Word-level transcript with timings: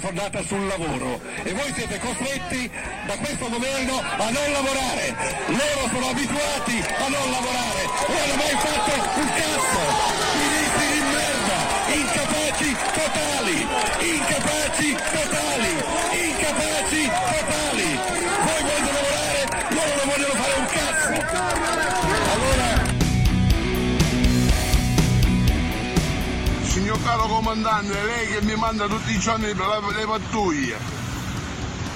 Fondata 0.00 0.42
sul 0.42 0.66
lavoro 0.66 1.20
e 1.42 1.52
voi 1.52 1.70
siete 1.74 1.98
costretti 1.98 2.70
da 3.06 3.18
questo 3.18 3.50
governo 3.50 4.00
a 4.00 4.30
non 4.30 4.50
lavorare. 4.50 5.14
Loro 5.48 5.88
sono 5.92 6.08
abituati 6.08 6.80
a 6.80 7.08
non 7.08 7.30
lavorare, 7.30 7.82
non 8.08 8.16
hanno 8.16 8.36
mai 8.36 8.56
fatto 8.56 8.92
un 9.20 9.28
cazzo. 9.28 9.82
Ministri 10.40 10.86
di 10.90 11.00
merda, 11.04 11.58
incapaci 11.92 12.76
totali, 12.96 13.66
incapaci 14.16 14.96
totali, 15.12 15.99
caro 27.10 27.26
comandante, 27.26 28.00
lei 28.04 28.26
che 28.28 28.40
mi 28.42 28.54
manda 28.54 28.86
tutti 28.86 29.10
i 29.12 29.18
giorni 29.18 29.46
le, 29.46 29.54
le 29.54 30.06
pattuglie. 30.06 30.78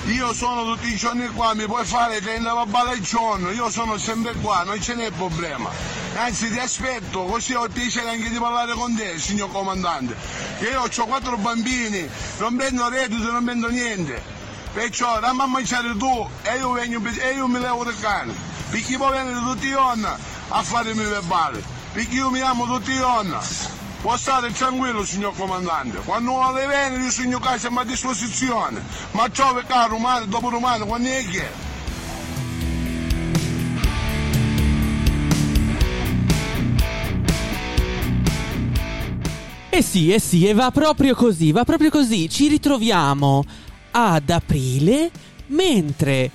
Io 0.06 0.34
sono 0.34 0.64
tutti 0.64 0.92
i 0.92 0.96
giorni 0.96 1.28
qua, 1.28 1.54
mi 1.54 1.66
puoi 1.66 1.84
fare 1.84 2.20
30 2.20 2.52
babale 2.52 2.90
al 2.90 3.00
giorno, 3.00 3.50
io 3.50 3.70
sono 3.70 3.96
sempre 3.96 4.34
qua, 4.34 4.64
non 4.64 4.80
ce 4.82 4.96
n'è 4.96 5.12
problema. 5.12 5.70
Anzi 6.16 6.50
ti 6.50 6.58
aspetto, 6.58 7.26
così 7.26 7.54
ho 7.54 7.68
piacere 7.68 8.10
anche 8.10 8.28
di 8.28 8.38
parlare 8.38 8.72
con 8.72 8.96
te, 8.96 9.16
signor 9.20 9.52
comandante. 9.52 10.16
Che 10.58 10.70
io 10.70 10.82
ho 10.82 11.06
quattro 11.06 11.36
bambini, 11.36 12.08
non 12.38 12.56
prendo 12.56 12.88
reddito, 12.88 13.30
non 13.30 13.44
prendo 13.44 13.68
niente. 13.68 14.20
Perciò 14.72 15.20
dammi 15.20 15.42
a 15.42 15.46
mangiare 15.46 15.96
tu 15.96 16.28
e 16.42 16.56
io, 16.56 16.72
vengo, 16.72 17.00
e 17.08 17.34
io 17.34 17.46
mi 17.46 17.60
levo 17.60 17.88
il 17.88 17.96
cane. 18.00 18.34
Perché 18.68 18.96
poi 18.96 19.12
venire 19.12 19.38
tutti 19.38 19.66
i 19.66 19.70
giorni 19.70 20.06
a 20.48 20.62
fare 20.62 20.90
i 20.90 20.94
miei 20.94 21.08
verbali. 21.08 21.62
Perché 21.92 22.16
io 22.16 22.30
mi 22.30 22.40
amo 22.40 22.66
tutti 22.66 22.90
i 22.90 22.96
giorni. 22.96 23.36
Può 24.04 24.18
stare 24.18 24.52
tranquillo, 24.52 25.02
signor 25.02 25.34
comandante. 25.34 25.96
Quando 26.04 26.32
vuole 26.32 26.66
venire, 26.66 27.04
io 27.04 27.10
signor 27.10 27.40
casa 27.40 27.56
siamo 27.56 27.80
a 27.80 27.84
disposizione. 27.86 28.82
Ma 29.12 29.30
ciò 29.30 29.54
per 29.54 29.64
caro 29.64 29.92
romano, 29.92 30.26
dopo 30.26 30.50
romano, 30.50 30.84
quando 30.84 31.08
è 31.08 31.24
che? 31.24 31.48
Eh 39.70 39.80
sì, 39.82 40.12
eh 40.12 40.20
sì, 40.20 40.46
e 40.46 40.52
va 40.52 40.70
proprio 40.70 41.14
così, 41.14 41.50
va 41.50 41.64
proprio 41.64 41.88
così. 41.88 42.28
Ci 42.28 42.48
ritroviamo 42.48 43.42
ad 43.92 44.28
aprile 44.28 45.10
mentre 45.46 46.30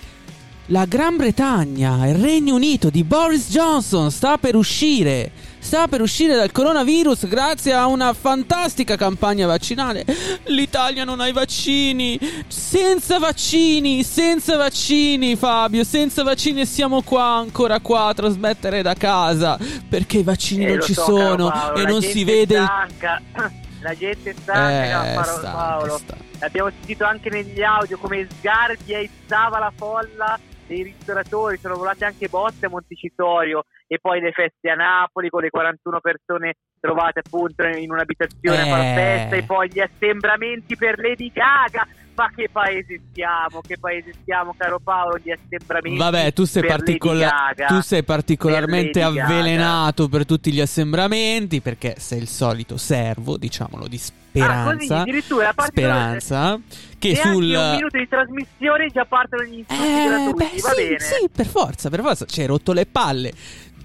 la 0.72 0.86
Gran 0.86 1.16
Bretagna, 1.18 2.08
il 2.08 2.14
Regno 2.16 2.54
Unito 2.54 2.90
di 2.92 3.04
Boris 3.04 3.50
Johnson 3.50 4.12
sta 4.12 4.38
per 4.38 4.56
uscire, 4.56 5.32
sta 5.58 5.88
per 5.88 6.00
uscire 6.00 6.36
dal 6.36 6.52
coronavirus 6.52 7.28
grazie 7.28 7.74
a 7.74 7.88
una 7.88 8.14
fantastica 8.14 8.96
campagna 8.96 9.48
vaccinale. 9.48 10.06
L'Italia 10.46 11.04
non 11.06 11.22
ha 11.22 11.28
i 11.28 11.32
vaccini, 11.32 12.20
senza 12.48 13.18
vaccini, 13.18 14.04
senza 14.04 14.58
vaccini 14.58 15.36
Fabio, 15.36 15.84
senza 15.84 16.22
vaccini 16.22 16.62
e 16.62 16.66
siamo 16.66 17.02
qua 17.02 17.24
ancora 17.38 17.80
qua 17.80 18.06
a 18.06 18.14
trasmettere 18.14 18.84
da 18.84 18.94
casa 18.94 19.58
perché 19.88 20.20
i 20.20 20.24
vaccini 20.24 20.66
Eh, 20.66 20.70
non 20.76 20.82
ci 20.82 20.94
so, 20.94 21.04
sono 21.06 21.50
Paolo, 21.50 21.80
e 21.80 21.84
non 21.86 22.02
si 22.04 22.24
vede 22.24 22.62
stanca. 22.62 23.22
La 23.82 23.96
gente 23.98 24.30
è 24.32 24.36
stanca, 24.40 25.12
Eh, 25.12 25.14
Paolo, 25.16 25.24
stanca, 25.32 25.50
Paolo. 25.52 25.98
stanca. 25.98 26.24
Abbiamo 26.42 26.70
sentito 26.70 27.06
anche 27.06 27.30
negli 27.32 27.64
audio 27.64 27.98
come 27.98 28.28
Sgarbi 28.38 28.94
aizzava 28.94 29.58
la 29.58 29.72
folla 29.76 30.40
dei 30.70 30.84
ristoratori, 30.84 31.58
sono 31.58 31.76
volate 31.76 32.06
anche 32.06 32.30
botte 32.30 32.68
a 32.68 32.70
Montecitorio 32.70 33.66
e 33.88 33.98
poi 34.00 34.22
le 34.22 34.32
feste 34.32 34.70
a 34.70 34.76
Napoli 34.76 35.30
con 35.30 35.42
le 35.42 35.50
41 35.50 36.00
persone 36.00 36.54
trovate 36.80 37.22
appunto 37.26 37.66
in 37.66 37.92
un'abitazione 37.92 38.62
a 38.62 38.66
far 38.66 38.80
Eh. 38.80 38.94
festa 38.94 39.36
e 39.36 39.44
poi 39.44 39.68
gli 39.70 39.80
assembramenti 39.80 40.78
per 40.78 41.00
Lady 41.00 41.32
Gaga. 41.32 41.88
Ma 42.20 42.30
che 42.36 42.50
paese 42.52 43.00
siamo? 43.14 43.62
Che 43.66 43.78
paese 43.80 44.14
siamo, 44.26 44.54
caro 44.58 44.78
Paolo? 44.84 45.18
Gli 45.24 45.32
assembramenti 45.32 45.98
Vabbè, 45.98 46.34
tu 46.34 46.44
sei, 46.44 46.66
particola- 46.66 47.30
Gaga. 47.56 47.68
tu 47.68 47.80
sei 47.80 48.04
particolarmente 48.04 49.00
Per 49.00 49.04
avvelenato 49.08 50.10
per 50.10 50.26
tutti 50.26 50.52
gli 50.52 50.60
assembramenti 50.60 51.62
perché 51.62 51.96
sei 51.98 52.20
il 52.20 52.28
solito 52.28 52.76
servo, 52.76 53.38
diciamolo, 53.38 53.88
di 53.88 53.98
Ah, 54.42 54.64
così, 54.74 54.86
speranza. 54.86 55.06
speranza 55.66 56.60
che 57.00 57.16
sul 57.16 57.46
un 57.46 57.72
minuto 57.72 57.98
di 57.98 58.08
trasmissione 58.08 58.90
già 58.94 59.06
partono 59.06 59.44
gli 59.44 59.58
insulti 59.60 59.82
Eh, 59.84 60.04
gratuiti, 60.06 60.56
beh, 60.56 60.62
va 60.62 60.70
sì, 60.70 60.84
bene. 60.84 61.00
sì, 61.00 61.30
per 61.34 61.46
forza, 61.48 61.90
per 61.90 62.02
forza. 62.02 62.26
Ci 62.26 62.42
hai 62.42 62.48
rotto 62.48 62.74
le 62.74 62.86
palle. 62.86 63.32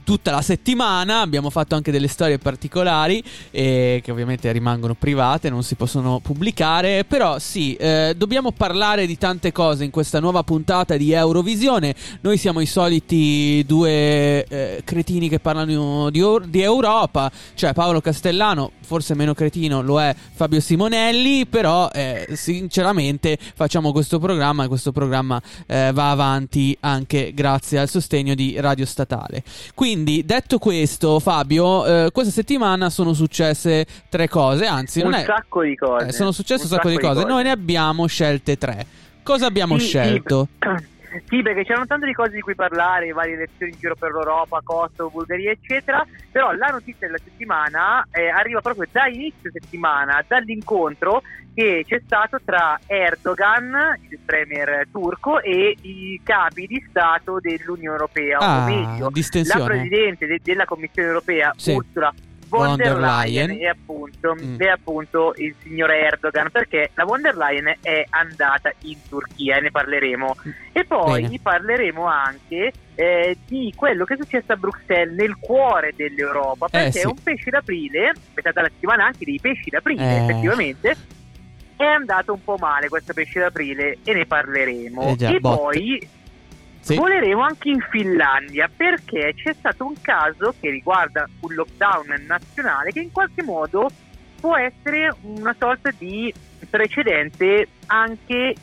Tutta 0.05 0.31
la 0.31 0.43
settimana 0.43 1.21
abbiamo 1.21 1.49
fatto 1.49 1.75
anche 1.75 1.91
delle 1.91 2.09
storie 2.09 2.37
particolari 2.37 3.25
eh, 3.51 4.03
che 4.05 4.11
ovviamente 4.11 4.53
rimangono 4.53 4.93
private, 4.93 5.49
non 5.49 5.63
si 5.63 5.77
possono 5.77 6.21
pubblicare. 6.21 7.05
Però 7.05 7.39
sì, 7.39 7.75
eh, 7.77 8.13
dobbiamo 8.15 8.53
parlare 8.53 9.07
di 9.07 9.17
tante 9.17 9.51
cose 9.51 9.83
in 9.83 9.91
questa 9.91 10.21
nuova 10.21 10.43
puntata 10.43 10.99
di 10.99 11.13
Eurovisione. 11.13 11.95
Noi 12.21 12.37
siamo 12.37 12.61
i 12.61 12.67
soliti 12.67 13.65
due 13.67 14.45
eh, 14.45 14.83
cretini 14.85 15.31
che 15.31 15.41
parlano 15.41 16.11
di, 16.11 16.23
di 16.51 16.61
Europa, 16.61 17.33
cioè 17.55 17.73
Paolo 17.73 18.03
Castellano, 18.03 18.73
forse 18.81 19.15
meno 19.15 19.33
cretino 19.33 19.81
lo 19.81 20.03
è 20.03 20.15
Fabio 20.35 20.61
Simonelli, 20.61 21.47
però 21.47 21.89
eh, 21.91 22.29
sinceramente 22.35 23.39
facciamo 23.55 23.91
questo 23.91 24.19
programma 24.19 24.65
e 24.65 24.69
questo 24.69 24.93
programma 24.93 25.41
eh, 25.67 25.93
va 25.95 26.11
avanti 26.11 26.77
anche 26.81 27.33
grazie 27.33 27.79
al 27.79 27.89
sostegno 27.89 28.35
di 28.35 28.61
Radio 28.61 28.85
Statale. 28.85 29.43
Quindi, 29.75 29.93
detto 30.03 30.59
questo, 30.59 31.21
Fabio, 31.21 31.85
eh, 31.87 32.11
questa 32.11 32.33
settimana 32.33 32.91
sono 32.91 33.13
successe 33.13 33.87
tre 34.09 34.29
cose, 34.29 34.67
anzi, 34.67 35.01
un 35.01 35.11
non 35.11 35.21
è... 35.21 35.25
sacco 35.25 35.63
di 35.63 35.77
cose. 35.77 36.09
eh, 36.09 36.13
sono 36.13 36.33
successe 36.33 36.65
un 36.65 36.71
Un 36.71 36.77
sacco 36.77 36.89
di 36.89 36.99
cose. 36.99 37.21
Noi 37.25 37.43
ne 37.45 37.51
cose. 37.51 37.61
abbiamo 37.63 38.07
scelte 38.07 38.59
tre. 38.59 38.87
Cosa 39.23 39.47
abbiamo 39.47 39.79
Sì, 39.79 39.87
scelto? 39.87 40.49
Sì, 40.59 40.69
sì, 41.27 41.43
perché 41.43 41.65
c'erano 41.65 41.87
tante 41.87 42.07
di 42.07 42.13
cose 42.13 42.31
di 42.31 42.41
cui 42.41 42.55
parlare, 42.55 43.13
varie 43.13 43.35
elezioni 43.35 43.73
in 43.73 43.79
giro 43.79 43.95
per 43.95 44.11
l'Europa, 44.13 44.61
Kosovo, 44.63 45.11
Bulgaria, 45.11 45.51
eccetera. 45.51 46.05
Però 46.31 46.53
la 46.53 46.69
notizia 46.69 47.07
della 47.07 47.19
settimana 47.23 48.07
eh, 48.11 48.29
arriva 48.29 48.61
proprio 48.61 48.89
da 48.91 49.07
inizio 49.07 49.51
settimana, 49.53 50.25
dall'incontro 50.27 51.23
che 51.55 51.85
c'è 51.87 52.01
stato 52.05 52.39
tra 52.45 52.79
Erdogan, 52.87 53.97
il 54.09 54.19
premier 54.25 54.87
turco, 54.91 55.41
e 55.41 55.77
i 55.83 56.21
capi 56.25 56.67
di 56.67 56.85
Stato 56.89 57.39
dell'Unione 57.41 57.93
Europea, 57.97 58.39
Ah, 58.39 58.63
o 58.63 58.65
meglio, 58.65 59.11
la 59.45 59.65
presidente 59.65 60.27
de- 60.27 60.41
della 60.43 60.65
Commissione 60.65 61.09
Europea, 61.09 61.53
Sì. 61.57 61.73
Ursula 61.73 62.13
von 62.59 62.77
der 62.77 62.99
Leyen, 62.99 63.47
Leyen. 63.49 63.63
e 63.63 63.69
appunto, 63.69 64.35
Mm. 64.35 64.59
è 64.61 64.67
appunto 64.69 65.33
il 65.37 65.55
signore 65.63 66.01
Erdogan 66.01 66.51
perché 66.51 66.91
la 66.95 67.05
von 67.05 67.21
der 67.23 67.37
Leyen 67.37 67.75
è 67.83 68.05
andata 68.11 68.73
in 68.83 68.97
Turchia 69.09 69.57
e 69.57 69.61
ne 69.61 69.71
parleremo 69.71 70.37
e 70.73 70.85
poi 70.85 71.23
Bene. 71.23 71.39
parleremo 71.43 72.05
anche 72.07 72.73
eh, 72.97 73.37
di 73.47 73.73
quello 73.77 74.05
che 74.05 74.15
è 74.15 74.17
successo 74.21 74.53
a 74.53 74.57
Bruxelles 74.57 75.17
nel 75.17 75.37
cuore 75.39 75.93
dell'Europa 75.97 76.69
perché 76.69 76.87
Eh, 76.99 77.01
sì. 77.01 77.07
un 77.07 77.15
pesce 77.23 77.51
d'aprile 77.51 78.11
è 78.35 78.41
stata 78.41 78.61
la 78.63 78.69
settimana 78.73 79.05
anche 79.07 79.25
dei 79.25 79.39
pesci 79.41 79.69
d'aprile 79.71 80.03
Eh. 80.03 80.23
effettivamente 80.23 80.97
è 81.77 81.85
andato 81.85 82.33
un 82.33 82.43
po' 82.45 82.57
male 82.59 82.89
questo 82.89 83.13
pesce 83.13 83.41
d'aprile 83.41 83.99
e 84.05 84.13
ne 84.15 84.27
parleremo 84.27 85.09
Eh 85.11 85.17
già, 85.17 85.29
e 85.31 85.41
botte. 85.41 85.57
poi 85.61 86.09
Sì. 86.85 86.97
Voleremo 86.97 87.41
anche 87.41 87.71
in 87.71 87.81
Finlandia 87.91 88.71
perché 88.75 89.33
c'è 89.35 89.55
stato 89.55 89.87
un 89.87 89.95
caso 90.03 90.55
che 90.61 90.69
riguarda 90.69 91.27
un 91.41 91.55
lockdown 91.55 92.25
nazionale 92.27 92.91
che 92.93 93.01
in 93.01 93.11
qualche 93.11 93.43
modo 93.43 93.89
può 94.39 94.55
essere 94.55 95.11
una 95.23 95.57
sorta 95.59 95.91
di 95.97 96.31
precedente 96.69 97.69
anche 97.87 98.55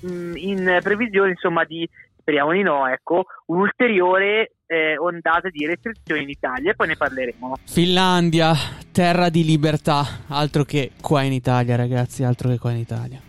mh, 0.00 0.32
in 0.34 0.78
previsione 0.82 1.30
insomma 1.30 1.62
di 1.62 1.88
speriamo 2.18 2.50
di 2.50 2.62
no 2.62 2.88
ecco 2.88 3.26
un'ulteriore 3.46 4.54
eh, 4.66 4.98
ondata 4.98 5.48
di 5.48 5.64
restrizioni 5.64 6.22
in 6.22 6.30
Italia 6.30 6.72
e 6.72 6.74
poi 6.74 6.88
ne 6.88 6.96
parleremo 6.96 7.58
Finlandia, 7.64 8.54
terra 8.90 9.28
di 9.28 9.44
libertà, 9.44 10.24
altro 10.26 10.64
che 10.64 10.90
qua 11.00 11.22
in 11.22 11.32
Italia, 11.32 11.76
ragazzi, 11.76 12.24
altro 12.24 12.48
che 12.48 12.58
qua 12.58 12.72
in 12.72 12.78
Italia. 12.78 13.20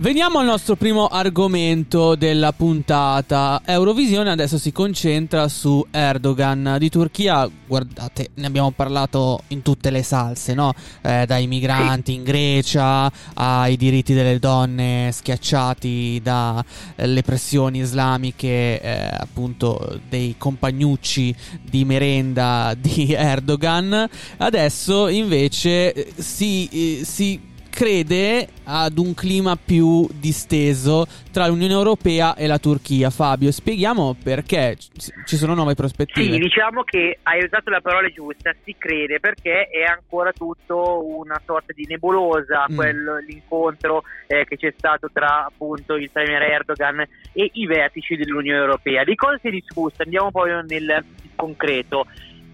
Veniamo 0.00 0.38
al 0.38 0.46
nostro 0.46 0.76
primo 0.76 1.08
argomento 1.08 2.14
della 2.14 2.54
puntata. 2.54 3.60
Eurovisione 3.66 4.30
adesso 4.30 4.56
si 4.56 4.72
concentra 4.72 5.46
su 5.48 5.86
Erdogan 5.90 6.76
di 6.78 6.88
Turchia. 6.88 7.46
Guardate, 7.66 8.30
ne 8.36 8.46
abbiamo 8.46 8.70
parlato 8.70 9.42
in 9.48 9.60
tutte 9.60 9.90
le 9.90 10.02
salse, 10.02 10.54
no? 10.54 10.72
Eh, 11.02 11.26
dai 11.26 11.46
migranti 11.46 12.14
in 12.14 12.22
Grecia 12.22 13.12
ai 13.34 13.76
diritti 13.76 14.14
delle 14.14 14.38
donne 14.38 15.10
schiacciati 15.12 16.18
dalle 16.22 17.20
pressioni 17.22 17.80
islamiche, 17.80 18.80
eh, 18.80 19.10
appunto 19.12 20.00
dei 20.08 20.34
compagnucci 20.38 21.34
di 21.62 21.84
merenda 21.84 22.74
di 22.74 23.12
Erdogan. 23.12 24.08
Adesso 24.38 25.08
invece 25.08 25.92
eh, 25.92 26.12
si, 26.16 26.68
eh, 26.72 27.04
si 27.04 27.48
crede 27.80 28.46
ad 28.64 28.98
un 28.98 29.14
clima 29.14 29.56
più 29.56 30.06
disteso 30.12 31.06
tra 31.32 31.46
l'Unione 31.46 31.72
Europea 31.72 32.34
e 32.34 32.46
la 32.46 32.58
Turchia. 32.58 33.08
Fabio, 33.08 33.50
spieghiamo 33.50 34.18
perché 34.22 34.76
ci 35.24 35.36
sono 35.36 35.54
nuove 35.54 35.74
prospettive. 35.74 36.30
Sì, 36.30 36.38
diciamo 36.38 36.82
che 36.82 37.20
hai 37.22 37.42
usato 37.42 37.70
la 37.70 37.80
parola 37.80 38.06
giusta, 38.10 38.54
si 38.64 38.74
crede 38.76 39.18
perché 39.18 39.68
è 39.68 39.84
ancora 39.84 40.30
tutto 40.30 41.06
una 41.06 41.40
sorta 41.42 41.72
di 41.72 41.86
nebulosa 41.88 42.66
mm. 42.70 42.76
quello, 42.76 43.16
l'incontro 43.16 44.02
eh, 44.26 44.44
che 44.44 44.58
c'è 44.58 44.74
stato 44.76 45.08
tra 45.10 45.46
appunto 45.46 45.94
il 45.94 46.10
premier 46.10 46.42
Erdogan 46.42 47.00
e 47.32 47.50
i 47.50 47.64
vertici 47.64 48.14
dell'Unione 48.14 48.58
Europea. 48.58 49.04
Di 49.04 49.14
cosa 49.14 49.38
si 49.40 49.48
è 49.48 49.50
discusso? 49.50 50.02
Andiamo 50.02 50.30
poi 50.30 50.50
nel 50.66 51.02
concreto 51.34 52.04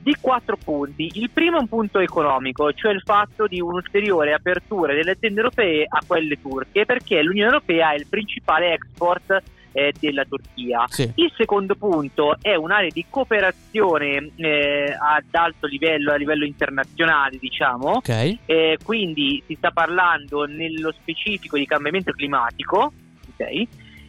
di 0.07 0.15
quattro 0.21 0.57
punti. 0.57 1.11
Il 1.15 1.31
primo 1.31 1.57
è 1.57 1.61
un 1.61 1.67
punto 1.67 1.99
economico, 1.99 2.73
cioè 2.73 2.93
il 2.93 3.03
fatto 3.05 3.49
di 3.49 3.61
un'ulteriore 3.61 4.35
apertura 4.35 4.95
delle 4.95 5.11
aziende 5.11 5.41
europee 5.41 5.85
a 5.89 6.01
quelle 6.07 6.41
turche, 6.41 6.87
perché 6.87 7.21
l'Unione 7.23 7.51
Europea 7.51 7.91
è 7.91 7.97
il 7.97 8.07
principale 8.09 8.73
export 8.75 9.43
eh, 9.73 9.93
della 9.99 10.25
Turchia. 10.25 10.85
Sì. 10.87 11.11
Il 11.17 11.33
secondo 11.37 11.75
punto 11.75 12.37
è 12.41 12.55
un'area 12.55 12.91
di 12.93 13.05
cooperazione 13.11 14.31
eh, 14.37 14.97
ad 14.97 15.25
alto 15.33 15.67
livello, 15.67 16.13
a 16.13 16.17
livello 16.17 16.45
internazionale, 16.45 17.37
diciamo. 17.41 17.97
Okay. 17.97 18.39
Eh, 18.47 18.79
quindi 18.85 19.43
si 19.45 19.57
sta 19.57 19.73
parlando 19.73 20.45
nello 20.45 20.93
specifico 20.93 21.59
di 21.59 21.67
cambiamento 21.67 22.13
climatico. 22.13 22.93
Okay. 23.35 23.67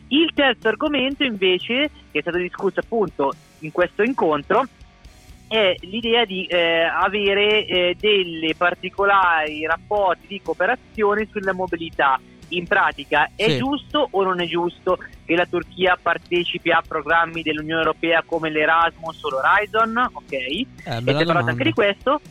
Il 0.09 0.29
terzo 0.35 0.67
argomento 0.67 1.23
invece, 1.23 1.89
che 2.11 2.19
è 2.19 2.21
stato 2.21 2.37
discusso 2.37 2.81
appunto 2.81 3.33
in 3.61 3.71
questo 3.71 4.03
incontro, 4.03 4.63
è 5.47 5.75
l'idea 5.81 6.25
di 6.25 6.45
eh, 6.45 6.83
avere 6.83 7.65
eh, 7.65 7.95
delle 7.99 8.53
particolari 8.55 9.65
rapporti 9.65 10.27
di 10.27 10.41
cooperazione 10.41 11.27
sulla 11.31 11.53
mobilità. 11.53 12.19
In 12.49 12.65
pratica 12.65 13.31
è 13.35 13.49
sì. 13.49 13.57
giusto 13.57 14.07
o 14.09 14.23
non 14.23 14.39
è 14.39 14.45
giusto 14.45 14.97
che 15.25 15.35
la 15.35 15.45
Turchia 15.45 15.97
partecipi 16.01 16.71
a 16.71 16.81
programmi 16.85 17.41
dell'Unione 17.41 17.81
Europea 17.81 18.23
come 18.25 18.49
l'Erasmus 18.49 19.21
o 19.23 19.29
l'Horizon? 19.29 20.09
Ok, 20.13 20.31
eh, 20.31 20.65
e 20.85 21.01
si 21.03 21.09
è 21.09 21.25
parlato 21.25 21.49
anche 21.49 21.63
di 21.63 21.73
questo 21.73 22.21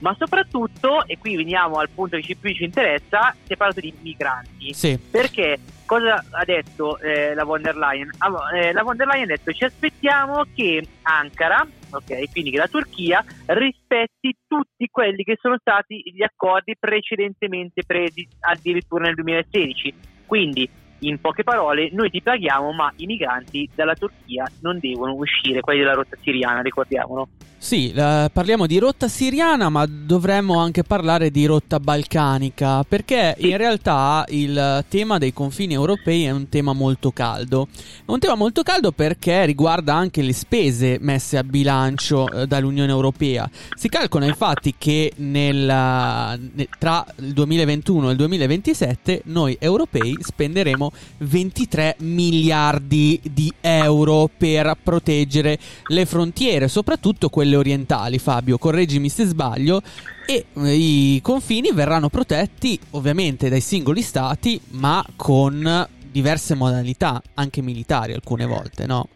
ma 0.00 0.14
soprattutto, 0.18 1.06
e 1.06 1.18
qui 1.18 1.36
veniamo 1.36 1.76
al 1.76 1.88
punto 1.90 2.18
che 2.18 2.36
più 2.36 2.52
ci 2.52 2.64
interessa, 2.64 3.34
si 3.42 3.52
è 3.52 3.56
parlato 3.56 3.80
di 3.80 3.94
migranti. 4.00 4.74
Sì. 4.74 4.98
Perché 4.98 5.58
cosa 5.86 6.24
ha 6.30 6.44
detto 6.44 6.98
eh, 6.98 7.34
la 7.34 7.44
von 7.44 7.62
der 7.62 7.76
Leyen? 7.76 8.10
Ah, 8.18 8.56
eh, 8.56 8.72
la 8.72 8.82
von 8.82 8.96
der 8.96 9.06
Leyen 9.06 9.24
ha 9.24 9.34
detto 9.34 9.52
ci 9.52 9.64
aspettiamo 9.64 10.44
che 10.54 10.84
Ankara, 11.02 11.66
ok, 11.90 12.30
quindi 12.30 12.50
che 12.50 12.58
la 12.58 12.68
Turchia 12.68 13.24
rispetti 13.46 14.36
tutti 14.46 14.88
quelli 14.90 15.22
che 15.22 15.36
sono 15.40 15.56
stati 15.58 16.02
gli 16.14 16.22
accordi 16.22 16.76
precedentemente 16.78 17.82
presi 17.84 18.26
addirittura 18.40 19.04
nel 19.04 19.14
2016. 19.14 19.94
Quindi 20.26 20.68
in 21.00 21.20
poche 21.20 21.44
parole, 21.44 21.90
noi 21.92 22.10
ti 22.10 22.20
paghiamo, 22.22 22.72
ma 22.72 22.92
i 22.96 23.06
migranti 23.06 23.68
dalla 23.74 23.94
Turchia 23.94 24.50
non 24.60 24.78
devono 24.78 25.14
uscire, 25.14 25.60
quelli 25.60 25.80
della 25.80 25.94
rotta 25.94 26.16
siriana, 26.20 26.62
ricordiamolo. 26.62 27.28
Sì, 27.62 27.92
eh, 27.92 28.30
parliamo 28.32 28.66
di 28.66 28.78
rotta 28.78 29.06
siriana, 29.06 29.68
ma 29.68 29.84
dovremmo 29.86 30.58
anche 30.58 30.82
parlare 30.82 31.30
di 31.30 31.44
rotta 31.44 31.78
balcanica, 31.78 32.84
perché 32.84 33.34
in 33.40 33.58
realtà 33.58 34.24
il 34.28 34.82
tema 34.88 35.18
dei 35.18 35.34
confini 35.34 35.74
europei 35.74 36.24
è 36.24 36.30
un 36.30 36.48
tema 36.48 36.72
molto 36.72 37.10
caldo. 37.10 37.68
È 38.06 38.10
un 38.10 38.18
tema 38.18 38.34
molto 38.34 38.62
caldo 38.62 38.92
perché 38.92 39.44
riguarda 39.44 39.94
anche 39.94 40.22
le 40.22 40.32
spese 40.32 40.96
messe 41.02 41.36
a 41.36 41.44
bilancio 41.44 42.30
eh, 42.30 42.46
dall'Unione 42.46 42.90
Europea. 42.90 43.48
Si 43.76 43.90
calcola 43.90 44.24
infatti 44.24 44.76
che 44.78 45.12
nel, 45.16 45.58
ne, 45.66 46.68
tra 46.78 47.04
il 47.18 47.34
2021 47.34 48.08
e 48.08 48.10
il 48.12 48.16
2027 48.16 49.22
noi 49.26 49.58
europei 49.60 50.16
spenderemo 50.18 50.89
23 51.18 51.96
miliardi 52.00 53.20
di 53.32 53.52
euro 53.60 54.28
per 54.34 54.76
proteggere 54.82 55.58
le 55.86 56.06
frontiere, 56.06 56.68
soprattutto 56.68 57.28
quelle 57.28 57.56
orientali, 57.56 58.18
Fabio, 58.18 58.58
correggimi 58.58 59.08
se 59.08 59.24
sbaglio, 59.24 59.82
e 60.26 60.46
eh, 60.52 60.74
i 60.74 61.20
confini 61.22 61.72
verranno 61.72 62.08
protetti 62.08 62.78
ovviamente 62.90 63.48
dai 63.48 63.60
singoli 63.60 64.02
stati, 64.02 64.60
ma 64.70 65.04
con 65.16 65.88
diverse 66.10 66.54
modalità, 66.54 67.22
anche 67.34 67.62
militari 67.62 68.12
alcune 68.12 68.46
volte, 68.46 68.86
no? 68.86 69.08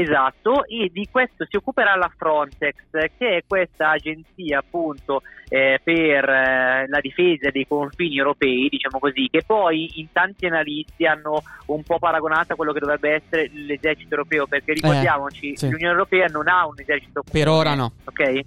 Esatto, 0.00 0.66
e 0.66 0.90
di 0.92 1.08
questo 1.10 1.46
si 1.48 1.56
occuperà 1.56 1.96
la 1.96 2.10
Frontex, 2.14 2.74
che 2.90 3.36
è 3.36 3.44
questa 3.46 3.90
agenzia 3.90 4.58
appunto 4.58 5.22
eh, 5.48 5.80
per 5.82 6.28
eh, 6.28 6.86
la 6.86 7.00
difesa 7.00 7.50
dei 7.50 7.66
confini 7.66 8.18
europei, 8.18 8.68
diciamo 8.68 8.98
così, 8.98 9.28
che 9.30 9.42
poi 9.46 10.00
in 10.00 10.12
tanti 10.12 10.44
analisti 10.44 11.06
hanno 11.06 11.42
un 11.66 11.82
po' 11.82 11.98
paragonato 11.98 12.52
a 12.52 12.56
quello 12.56 12.72
che 12.72 12.80
dovrebbe 12.80 13.14
essere 13.14 13.50
l'esercito 13.52 14.16
europeo, 14.16 14.46
perché 14.46 14.74
ricordiamoci, 14.74 15.52
eh, 15.52 15.56
sì. 15.56 15.70
l'Unione 15.70 15.92
Europea 15.92 16.26
non 16.26 16.46
ha 16.48 16.66
un 16.66 16.74
esercito 16.76 17.22
comune. 17.22 17.44
Per 17.44 17.48
ora 17.48 17.74
no. 17.74 17.92
Ok? 18.04 18.40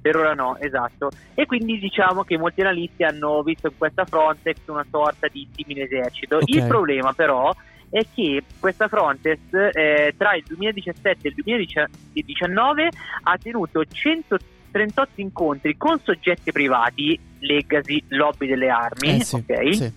Per 0.00 0.16
ora 0.16 0.34
no, 0.34 0.56
esatto. 0.60 1.10
E 1.34 1.46
quindi 1.46 1.80
diciamo 1.80 2.22
che 2.22 2.38
molti 2.38 2.60
analisti 2.60 3.02
hanno 3.02 3.42
visto 3.42 3.66
in 3.66 3.76
questa 3.76 4.04
Frontex 4.04 4.58
una 4.66 4.86
sorta 4.88 5.26
di 5.26 5.48
simile 5.52 5.82
esercito. 5.82 6.36
Okay. 6.36 6.60
Il 6.60 6.66
problema 6.68 7.12
però 7.12 7.52
è 7.90 8.04
che 8.14 8.42
questa 8.58 8.88
Frontex 8.88 9.38
eh, 9.52 10.14
tra 10.16 10.34
il 10.34 10.44
2017 10.46 11.26
e 11.26 11.28
il 11.28 11.34
2019 11.34 12.90
ha 13.22 13.38
tenuto 13.38 13.84
138 13.84 15.20
incontri 15.20 15.76
con 15.76 15.98
soggetti 16.02 16.52
privati, 16.52 17.18
legacy, 17.40 18.02
lobby 18.08 18.46
delle 18.46 18.68
armi, 18.68 19.20
eh 19.20 19.24
sì, 19.24 19.34
ok? 19.34 19.74
Sì. 19.74 19.92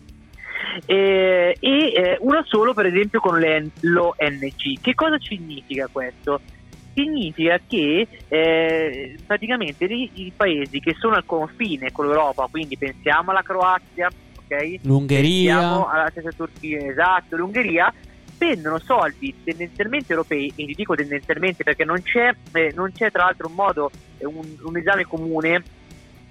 Eh, 0.86 1.58
e 1.60 1.94
eh, 1.94 2.18
uno 2.22 2.44
solo 2.46 2.74
per 2.74 2.86
esempio 2.86 3.20
con 3.20 3.40
l'ONG. 3.40 4.80
Che 4.82 4.96
cosa 4.96 5.18
significa 5.20 5.88
questo? 5.92 6.42
Significa 6.94 7.60
che 7.66 8.08
eh, 8.28 9.18
praticamente 9.26 9.86
i, 9.86 10.10
i 10.16 10.34
paesi 10.36 10.80
che 10.80 10.96
sono 11.00 11.16
al 11.16 11.26
confine 11.26 11.92
con 11.92 12.08
l'Europa, 12.08 12.48
quindi 12.52 12.78
pensiamo 12.78 13.32
alla 13.32 13.42
Croazia, 13.42 14.10
ok? 14.50 14.80
L'Ungheria. 14.84 15.60
Siamo 15.60 15.88
alla 15.88 16.10
stessa 16.10 16.32
Turchia, 16.32 16.80
esatto, 16.80 17.36
l'Ungheria 17.36 17.94
spendono 18.34 18.80
soldi 18.80 19.36
tendenzialmente 19.44 20.14
europei, 20.14 20.52
e 20.56 20.66
vi 20.66 20.74
dico 20.74 20.96
tendenzialmente 20.96 21.64
perché 21.64 21.84
non 21.84 22.02
c'è, 22.02 22.34
eh, 22.54 22.72
non 22.74 22.92
c'è 22.94 23.12
tra 23.12 23.26
l'altro 23.26 23.48
un 23.48 23.54
modo, 23.54 23.92
eh, 24.18 24.26
un, 24.26 24.56
un, 24.62 24.78
esame 24.78 25.04
comune 25.04 25.62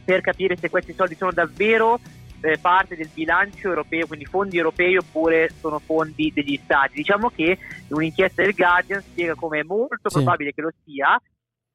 per 0.05 0.23
capire 0.23 0.57
se 0.57 0.71
questi 0.71 0.95
soldi 0.95 1.15
sono 1.15 1.33
davvero 1.33 2.01
eh, 2.41 2.57
parte 2.59 2.97
del 2.97 3.11
bilancio 3.13 3.69
europeo, 3.69 4.07
quindi 4.07 4.25
fondi 4.25 4.57
europei 4.57 4.97
oppure 4.97 5.51
sono 5.61 5.79
fondi 5.79 6.33
degli 6.35 6.59
stati. 6.63 6.95
Diciamo 6.95 7.29
che 7.29 7.59
un'inchiesta 7.89 8.43
del 8.43 8.55
Guardian 8.55 9.03
spiega 9.03 9.35
come 9.35 9.61
è 9.61 9.65
molto 9.65 10.09
sì. 10.09 10.15
probabile 10.15 10.55
che 10.55 10.63
lo 10.63 10.73
sia 10.85 11.21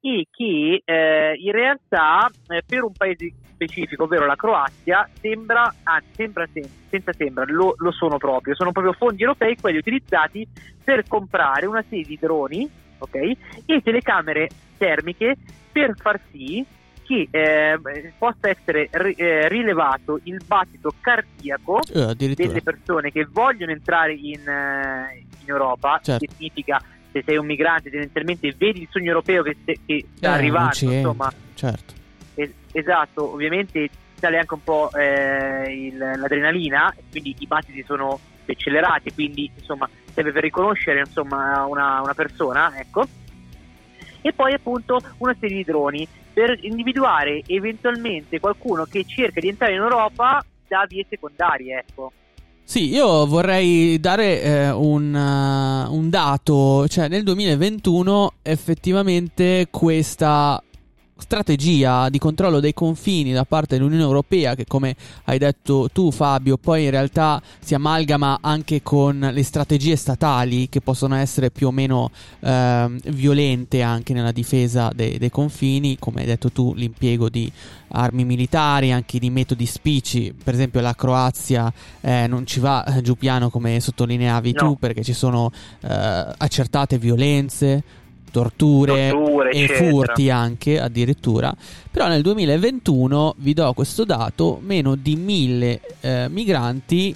e 0.04 0.26
che 0.30 0.82
eh, 0.84 1.34
in 1.38 1.52
realtà 1.52 2.30
eh, 2.48 2.62
per 2.66 2.82
un 2.82 2.92
paese 2.92 3.32
specifico, 3.54 4.04
ovvero 4.04 4.26
la 4.26 4.36
Croazia, 4.36 5.08
sembra, 5.18 5.72
anzi 5.82 6.08
sembra 6.14 6.46
senza 6.90 7.12
sembra, 7.14 7.44
lo, 7.46 7.74
lo, 7.78 7.90
sono 7.90 8.18
proprio, 8.18 8.54
sono 8.54 8.70
proprio 8.70 8.92
fondi 8.92 9.22
europei 9.22 9.56
quelli 9.56 9.78
utilizzati 9.78 10.46
per 10.82 11.08
comprare 11.08 11.64
una 11.64 11.82
serie 11.88 12.04
di 12.04 12.18
droni 12.20 12.68
okay, 12.98 13.34
e 13.64 13.80
telecamere 13.80 14.50
termiche 14.76 15.36
per 15.72 15.94
far 15.96 16.20
sì 16.30 16.62
che 17.02 17.28
eh, 17.30 17.78
possa 18.18 18.50
essere 18.50 18.88
ri- 18.90 19.14
eh, 19.14 19.48
rilevato 19.48 20.20
il 20.24 20.42
battito 20.46 20.92
cardiaco 21.00 21.80
eh, 21.94 22.14
delle 22.14 22.60
persone 22.62 23.10
che 23.10 23.26
vogliono 23.30 23.72
entrare 23.72 24.12
in, 24.12 24.46
eh, 24.46 25.24
in 25.40 25.48
Europa, 25.48 25.98
certo. 26.02 26.26
che 26.26 26.32
significa 26.34 26.82
se 27.14 27.22
sei 27.24 27.36
un 27.36 27.46
migrante 27.46 27.90
tendenzialmente 27.90 28.52
vedi 28.58 28.82
il 28.82 28.88
sogno 28.90 29.10
europeo 29.10 29.44
che, 29.44 29.56
che 29.64 30.04
sta 30.16 30.30
eh, 30.30 30.32
arrivando, 30.32 30.92
insomma. 30.92 31.32
Certo. 31.54 31.94
Es- 32.34 32.54
esatto, 32.72 33.32
ovviamente 33.32 33.88
sale 34.18 34.38
anche 34.38 34.54
un 34.54 34.64
po' 34.64 34.90
eh, 34.92 35.72
il, 35.72 35.96
l'adrenalina, 35.96 36.92
quindi 37.10 37.36
i 37.38 37.46
battiti 37.46 37.84
sono 37.84 38.18
accelerati, 38.46 39.12
quindi 39.12 39.48
insomma 39.56 39.88
serve 40.12 40.32
per 40.32 40.42
riconoscere 40.42 41.00
insomma, 41.00 41.64
una, 41.66 42.00
una 42.00 42.14
persona, 42.14 42.76
ecco. 42.76 43.06
E 44.20 44.32
poi 44.32 44.52
appunto 44.52 45.00
una 45.18 45.36
serie 45.38 45.58
di 45.58 45.64
droni 45.64 46.08
per 46.32 46.58
individuare 46.62 47.42
eventualmente 47.46 48.40
qualcuno 48.40 48.86
che 48.86 49.04
cerca 49.04 49.38
di 49.38 49.48
entrare 49.48 49.74
in 49.74 49.80
Europa 49.80 50.44
da 50.66 50.84
vie 50.88 51.06
secondarie, 51.08 51.84
ecco. 51.86 52.12
Sì, 52.66 52.88
io 52.88 53.26
vorrei 53.26 54.00
dare 54.00 54.40
eh, 54.40 54.70
un, 54.70 55.14
uh, 55.14 55.94
un, 55.94 56.08
dato, 56.08 56.88
cioè 56.88 57.08
nel 57.08 57.22
2021 57.22 58.32
effettivamente 58.40 59.68
questa 59.70 60.63
strategia 61.16 62.08
di 62.08 62.18
controllo 62.18 62.58
dei 62.58 62.74
confini 62.74 63.32
da 63.32 63.44
parte 63.44 63.76
dell'Unione 63.76 64.02
Europea 64.02 64.54
che 64.54 64.66
come 64.66 64.96
hai 65.24 65.38
detto 65.38 65.88
tu 65.92 66.10
Fabio 66.10 66.56
poi 66.56 66.84
in 66.84 66.90
realtà 66.90 67.40
si 67.60 67.74
amalgama 67.74 68.38
anche 68.40 68.82
con 68.82 69.30
le 69.32 69.42
strategie 69.44 69.94
statali 69.96 70.68
che 70.68 70.80
possono 70.80 71.14
essere 71.14 71.50
più 71.50 71.68
o 71.68 71.70
meno 71.70 72.10
eh, 72.40 72.90
violente 73.06 73.82
anche 73.82 74.12
nella 74.12 74.32
difesa 74.32 74.90
dei, 74.94 75.18
dei 75.18 75.30
confini 75.30 75.96
come 75.98 76.22
hai 76.22 76.26
detto 76.26 76.50
tu 76.50 76.74
l'impiego 76.74 77.28
di 77.28 77.50
armi 77.88 78.24
militari 78.24 78.90
anche 78.90 79.20
di 79.20 79.30
metodi 79.30 79.66
spici 79.66 80.34
per 80.42 80.54
esempio 80.54 80.80
la 80.80 80.94
Croazia 80.94 81.72
eh, 82.00 82.26
non 82.26 82.44
ci 82.44 82.58
va 82.58 82.84
giù 83.02 83.16
piano 83.16 83.50
come 83.50 83.78
sottolineavi 83.78 84.52
no. 84.52 84.58
tu 84.58 84.76
perché 84.78 85.04
ci 85.04 85.12
sono 85.12 85.52
eh, 85.80 85.88
accertate 86.36 86.98
violenze 86.98 88.02
torture, 88.34 89.10
torture 89.10 89.50
e 89.50 89.62
eccetera. 89.62 89.90
furti 89.90 90.30
anche 90.30 90.80
addirittura. 90.80 91.54
Però 91.88 92.08
nel 92.08 92.20
2021 92.20 93.36
vi 93.38 93.54
do 93.54 93.72
questo 93.74 94.04
dato, 94.04 94.58
meno 94.60 94.96
di 94.96 95.14
mille 95.14 95.80
eh, 96.00 96.26
migranti 96.28 97.14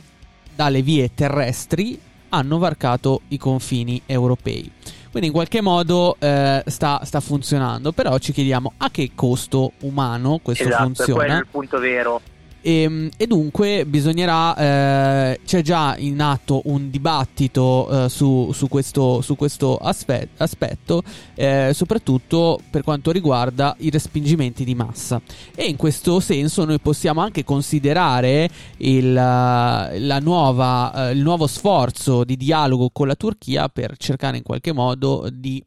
dalle 0.55 0.81
vie 0.83 1.11
terrestri 1.13 2.01
hanno 2.29 2.59
varcato 2.59 3.23
i 3.29 3.37
confini 3.37 4.01
europei. 4.07 4.71
Quindi 5.11 5.29
in 5.29 5.35
qualche 5.35 5.61
modo 5.61 6.17
eh, 6.21 6.63
sta, 6.67 7.01
sta, 7.03 7.19
funzionando, 7.19 7.91
però 7.91 8.19
ci 8.19 8.33
chiediamo 8.33 8.75
a 8.77 8.91
che 8.91 9.11
costo 9.15 9.73
umano 9.81 10.39
questo 10.41 10.69
esatto, 10.69 10.85
funziona. 10.85 11.15
Quello 11.15 11.35
è 11.35 11.39
il 11.39 11.47
punto 11.51 11.79
vero. 11.79 12.21
E, 12.61 12.83
ehm, 12.83 13.09
e, 13.17 13.27
dunque 13.27 13.85
bisognerà, 13.87 14.57
eh, 14.57 15.41
c'è 15.45 15.63
già 15.63 15.97
in 15.99 16.21
atto 16.21 16.63
un 16.65 16.91
dibattito 16.91 18.05
eh, 18.05 18.09
su, 18.09 18.51
su, 18.53 18.69
questo, 18.69 19.21
su, 19.21 19.37
questo, 19.37 19.77
aspe- 19.77 20.29
aspetto, 20.37 21.03
eh, 21.35 21.71
soprattutto 21.75 22.59
per 22.71 22.83
quanto 22.83 23.11
riguarda 23.11 23.75
i 23.79 23.91
respingimenti 23.91 24.65
di 24.65 24.75
massa. 24.75 25.21
E 25.55 25.65
in 25.65 25.77
questo 25.77 26.21
senso 26.21 26.65
noi 26.65 26.81
possiamo 26.81 27.21
anche 27.21 27.45
considerare 27.45 28.49
il, 28.79 29.13
la 29.13 30.19
nuova, 30.21 31.09
eh, 31.09 31.13
il 31.13 31.23
nuovo 31.23 31.47
sforzo 31.47 32.25
di 32.25 32.37
dialogo 32.37 32.91
con 32.91 33.07
la 33.07 33.15
Turchia 33.15 33.69
per 33.69 33.97
cercare 33.97 34.37
in 34.37 34.43
qualche 34.43 34.73
modo 34.73 35.29
di 35.33 35.63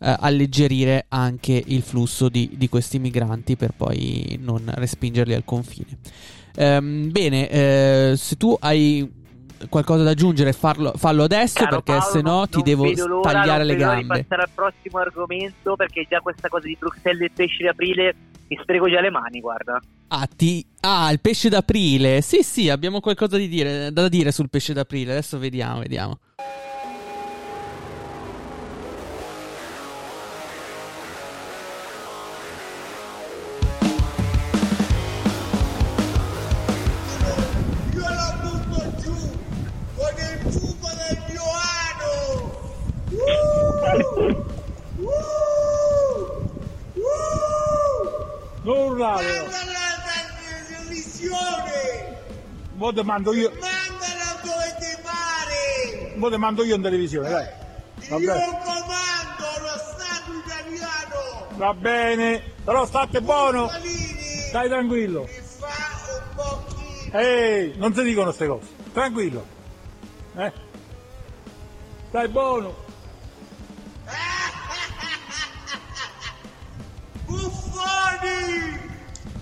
eh, 0.00 0.16
alleggerire 0.18 1.06
anche 1.08 1.62
il 1.66 1.82
flusso 1.82 2.28
di, 2.28 2.50
di, 2.54 2.68
questi 2.68 2.98
migranti 2.98 3.56
per 3.56 3.72
poi 3.76 4.38
non 4.40 4.70
respingerli 4.74 5.34
al 5.34 5.44
confine. 5.44 5.98
Ehm, 6.56 7.10
bene, 7.10 7.48
eh, 7.48 8.14
se 8.16 8.36
tu 8.36 8.56
hai 8.60 9.16
qualcosa 9.68 10.04
da 10.04 10.10
aggiungere 10.10 10.52
farlo, 10.52 10.92
fallo 10.96 11.24
adesso 11.24 11.64
Caro 11.64 11.82
perché 11.82 12.00
se 12.02 12.20
no 12.20 12.46
ti 12.46 12.62
devo 12.62 13.20
tagliare 13.20 13.64
le 13.64 13.76
gambe. 13.76 14.06
Non 14.06 14.22
passare 14.22 14.42
al 14.42 14.50
prossimo 14.54 14.98
argomento 14.98 15.76
perché 15.76 16.06
già 16.08 16.20
questa 16.20 16.48
cosa 16.48 16.66
di 16.66 16.76
Bruxelles 16.78 17.22
e 17.22 17.24
il 17.24 17.32
pesce 17.34 17.56
di 17.58 17.68
aprile 17.68 18.14
mi 18.48 18.58
sprego 18.62 18.88
già 18.88 19.00
le 19.00 19.10
mani, 19.10 19.40
guarda. 19.40 19.80
Ah, 20.08 20.26
ti... 20.34 20.64
ah, 20.80 21.10
il 21.12 21.20
pesce 21.20 21.48
d'aprile. 21.48 22.22
Sì, 22.22 22.42
sì, 22.42 22.70
abbiamo 22.70 23.00
qualcosa 23.00 23.36
dire, 23.36 23.92
da 23.92 24.08
dire 24.08 24.32
sul 24.32 24.48
pesce 24.48 24.72
d'aprile. 24.72 25.12
Adesso 25.12 25.38
vediamo, 25.38 25.80
vediamo. 25.80 26.18
Non 48.62 48.76
urlare! 48.76 49.24
Manda 49.24 49.62
la 49.64 50.22
televisione! 50.76 52.16
Mo 52.74 52.92
te 52.92 53.02
mando 53.02 53.32
io. 53.32 53.50
Mandala 53.50 54.40
dove 54.42 54.76
ti 54.78 54.94
pare! 55.02 56.12
Mo 56.16 56.28
te 56.28 56.36
mando 56.36 56.64
io 56.64 56.74
in 56.74 56.82
televisione, 56.82 57.30
dai. 57.30 57.46
Va 58.08 58.16
io 58.16 58.26
bene. 58.26 58.44
comando 58.62 59.46
lo 59.62 59.78
Stato 59.78 60.32
italiano! 60.44 61.46
Va 61.56 61.72
bene, 61.72 62.42
però 62.62 62.84
state 62.84 63.22
buono! 63.22 63.70
Stai 64.48 64.68
tranquillo! 64.68 65.22
Mi 65.22 65.28
fa 65.58 65.66
un 66.12 66.34
pochino! 66.34 67.18
Ehi, 67.18 67.72
non 67.78 67.94
si 67.94 68.02
dicono 68.02 68.26
queste 68.26 68.46
cose! 68.46 68.66
Tranquillo! 68.92 69.46
Eh? 70.36 70.52
Stai 72.08 72.28
buono! 72.28 72.87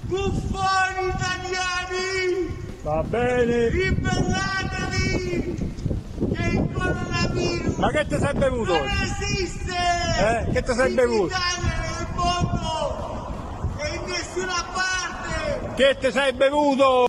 Buffoni 0.06 1.08
italiani! 1.08 2.56
Va 2.82 3.02
bene! 3.02 3.68
Ribellatevi! 3.68 5.54
Che 6.32 6.42
il 6.46 6.68
coronavirus 6.72 7.76
Ma 7.76 7.90
che 7.90 8.06
ti 8.06 8.16
sei 8.18 8.34
bevuto? 8.34 8.72
non 8.72 8.88
esiste! 9.02 9.74
Eh, 10.18 10.52
che 10.52 10.62
ti 10.62 10.72
sei 10.74 10.92
bevuto? 10.94 11.22
In 11.24 11.40
Italia, 11.40 11.80
nel 11.80 12.06
mondo! 12.14 13.34
E 13.78 13.94
in 13.96 14.02
nessuna 14.10 14.64
parte! 14.72 15.74
Che 15.74 15.96
ti 16.00 16.12
sei 16.12 16.32
bevuto? 16.32 17.08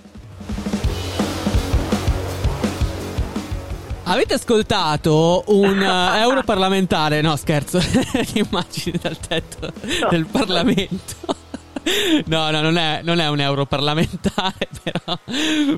Avete 4.10 4.34
ascoltato 4.36 5.44
un 5.48 5.77
uh, 5.80 6.16
europarlamentare? 6.18 7.22
No, 7.22 7.36
scherzo. 7.36 7.80
Immagini 8.34 8.98
dal 9.00 9.18
tetto 9.20 9.72
del 10.10 10.25
Parlamento. 10.25 11.37
No, 12.25 12.51
no, 12.51 12.62
non 12.62 12.77
è, 12.77 13.01
non 13.03 13.20
è 13.20 13.29
un 13.29 13.39
europarlamentare, 13.39 14.67
però, 14.84 15.20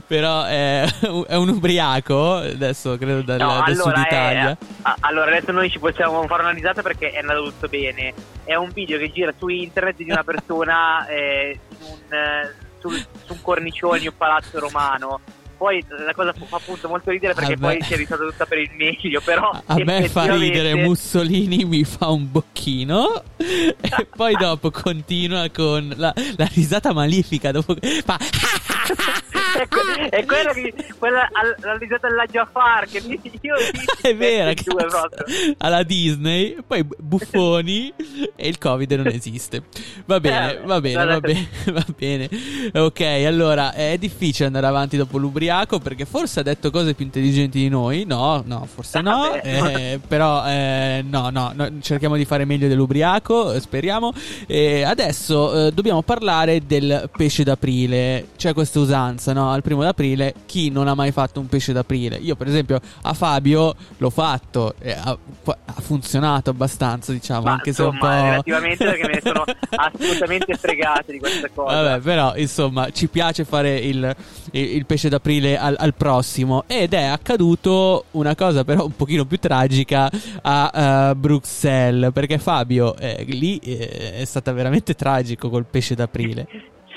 però 0.06 0.44
è, 0.44 0.88
è, 1.28 1.36
un 1.36 1.50
ubriaco, 1.50 2.36
adesso 2.36 2.98
credo 2.98 3.22
dal, 3.22 3.38
no, 3.38 3.64
del 3.66 3.76
allora 3.76 3.96
sud 3.96 4.06
Italia. 4.06 4.52
È, 4.52 4.94
allora, 5.02 5.32
adesso 5.32 5.52
noi 5.52 5.70
ci 5.70 5.80
possiamo 5.80 6.26
fare 6.28 6.44
una 6.44 6.52
risata 6.52 6.82
perché 6.82 7.12
è 7.12 7.20
andato 7.20 7.44
tutto 7.44 7.68
bene. 7.68 8.14
È 8.44 8.56
un 8.56 8.70
video 8.74 8.98
che 8.98 9.12
gira 9.12 9.34
su 9.38 9.48
internet 9.48 9.98
di 9.98 10.10
una 10.10 10.24
persona 10.24 11.06
eh, 11.10 11.60
un, 11.80 12.14
eh, 12.14 12.54
sul, 12.80 12.98
su 13.26 13.34
un 13.34 13.42
cornicione 13.42 14.00
di 14.00 14.08
un 14.08 14.18
palazzo 14.18 14.60
romano 14.60 15.20
poi 15.60 15.84
la 15.90 16.14
cosa 16.14 16.32
fa 16.32 16.56
appunto 16.56 16.88
molto 16.88 17.12
ridere 17.12 17.34
perché 17.34 17.58
Vabbè. 17.58 17.76
poi 17.76 17.86
si 17.86 17.94
è 17.94 17.98
risolta 17.98 18.24
tutta 18.24 18.46
per 18.46 18.60
il 18.60 18.72
meglio 18.78 19.20
però 19.20 19.52
a 19.68 19.76
me 19.84 20.08
fa 20.08 20.34
ridere 20.34 20.74
Mussolini 20.76 21.66
mi 21.66 21.84
fa 21.84 22.08
un 22.08 22.32
bocchino 22.32 23.24
e 23.36 24.08
poi 24.16 24.36
dopo 24.38 24.72
continua 24.72 25.50
con 25.50 25.94
la, 25.98 26.14
la 26.38 26.50
risata 26.54 26.94
malifica 26.94 27.52
dopo 27.52 27.76
fa 28.06 28.18
è 30.10 30.26
quella 30.26 30.54
che 30.54 30.74
quella 30.98 31.28
la 31.62 31.78
risata 31.78 32.08
alla 32.08 32.26
Jafar 32.26 32.88
che 32.88 33.02
io 33.42 33.56
è 34.02 34.16
vera 34.16 34.54
alla 35.58 35.84
Disney 35.84 36.58
poi 36.66 36.86
buffoni 36.98 37.94
e 38.36 38.48
il 38.48 38.58
covid 38.58 38.92
non 38.94 39.08
esiste. 39.08 39.64
Va 40.06 40.20
bene 40.20 40.54
eh, 40.54 40.62
va 40.66 40.80
bene 40.82 41.06
va 41.06 41.20
bene 41.20 41.50
va 41.66 41.86
bene. 41.96 42.30
Ok 42.74 43.02
allora 43.02 43.74
è 43.74 43.98
difficile 43.98 44.48
andare 44.48 44.68
avanti 44.68 44.98
dopo 44.98 45.18
l'ubriaco 45.18 45.80
perché 45.80 46.06
forse 46.06 46.40
ha 46.40 46.44
detto 46.44 46.72
cose 46.72 46.94
più 46.94 47.06
intelligenti 47.06 47.60
di 47.60 47.70
noi. 47.70 48.06
No 48.06 48.44
no 48.46 48.66
forse 48.66 49.02
no 49.02 49.34
eh, 49.34 50.00
però 50.06 50.46
eh, 50.48 51.04
no, 51.08 51.30
no, 51.30 51.52
no 51.54 51.70
cerchiamo 51.82 52.16
di 52.16 52.26
fare 52.26 52.46
meglio 52.46 52.68
dell'ubriaco 52.68 53.60
speriamo. 53.60 54.14
E 54.48 54.84
adesso 54.84 55.68
eh, 55.68 55.72
dobbiamo 55.72 56.02
parlare 56.02 56.62
del 56.66 57.10
pesce 57.16 57.44
d'aprile. 57.44 58.30
C'è 58.38 58.54
questa 58.54 58.80
usanza 58.80 59.34
no 59.34 59.49
al 59.52 59.62
primo 59.62 59.84
d'aprile 59.84 60.34
chi 60.46 60.70
non 60.70 60.88
ha 60.88 60.96
mai 60.96 61.12
fatto 61.12 61.40
un 61.40 61.48
pesce 61.48 61.74
d'aprile. 61.74 62.18
Io, 62.18 62.36
per 62.36 62.48
esempio, 62.48 62.80
a 63.02 63.14
Fabio 63.14 63.76
l'ho 63.98 64.10
fatto, 64.10 64.76
e 64.80 64.92
ha, 64.92 65.18
ha 65.46 65.82
funzionato 65.82 66.50
abbastanza, 66.50 67.12
diciamo. 67.12 67.44
Ma, 67.44 67.52
anche 67.52 67.70
insomma, 67.70 67.92
se 67.92 67.96
un 67.96 68.00
po'. 68.00 68.30
relativamente 68.30 68.86
perché 68.86 69.08
me 69.08 69.14
ne 69.14 69.22
sono 69.22 69.44
assolutamente 69.76 70.56
fregato 70.56 71.12
di 71.12 71.20
questa 71.20 71.50
cosa. 71.54 71.82
Vabbè, 71.82 72.02
però, 72.02 72.36
insomma, 72.36 72.90
ci 72.92 73.08
piace 73.08 73.46
fare 73.46 73.78
il, 73.78 74.16
il, 74.52 74.76
il 74.76 74.86
pesce 74.86 75.10
d'aprile 75.10 75.58
al, 75.58 75.76
al, 75.78 75.94
prossimo. 75.94 76.64
Ed 76.68 76.94
è 76.94 77.04
accaduto 77.04 78.06
una 78.12 78.36
cosa, 78.36 78.64
però, 78.64 78.86
un 78.86 78.96
pochino 78.96 79.26
più 79.26 79.38
tragica 79.38 80.10
a 80.42 81.12
uh, 81.12 81.16
Bruxelles. 81.16 82.12
Perché 82.14 82.38
Fabio 82.38 82.96
eh, 82.98 83.24
lì 83.28 83.58
eh, 83.58 84.14
è 84.18 84.26
stata 84.26 84.52
veramente 84.52 84.96
tragico 84.96 85.50
col 85.50 85.66
pesce 85.66 85.96
d'aprile. 85.96 86.48